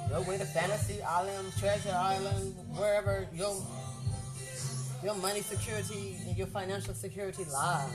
your 0.09 0.21
way 0.21 0.37
to 0.37 0.45
fantasy 0.45 1.01
island, 1.01 1.51
treasure 1.59 1.93
island, 1.93 2.55
wherever 2.75 3.27
your 3.33 3.55
your 5.03 5.15
money 5.15 5.41
security 5.41 6.17
and 6.27 6.37
your 6.37 6.47
financial 6.47 6.93
security 6.93 7.43
lies. 7.45 7.89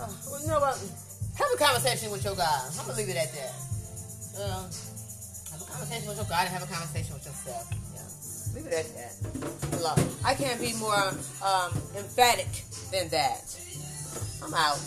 Uh, 0.00 0.08
well, 0.30 0.40
you 0.40 0.48
know 0.48 0.60
what? 0.60 0.78
Have 1.36 1.48
a 1.54 1.56
conversation 1.56 2.10
with 2.10 2.24
your 2.24 2.34
God. 2.34 2.70
I'm 2.70 2.86
gonna 2.86 2.98
leave 2.98 3.08
it 3.08 3.16
at 3.16 3.32
that. 3.32 3.54
Um, 4.42 4.64
have 5.52 5.60
a 5.60 5.70
conversation 5.70 6.08
with 6.08 6.16
your 6.16 6.26
God 6.26 6.46
and 6.46 6.48
have 6.48 6.62
a 6.62 6.72
conversation 6.72 7.14
with 7.14 7.26
yourself. 7.26 7.68
Yeah, 7.94 8.56
leave 8.56 8.66
it 8.66 8.74
at 8.74 8.88
that. 8.96 9.80
Look, 9.82 9.98
I 10.24 10.34
can't 10.34 10.60
be 10.60 10.72
more 10.74 11.08
um, 11.44 11.72
emphatic 11.96 12.48
than 12.90 13.08
that. 13.10 13.54
I'm 14.42 14.54
out. 14.54 14.78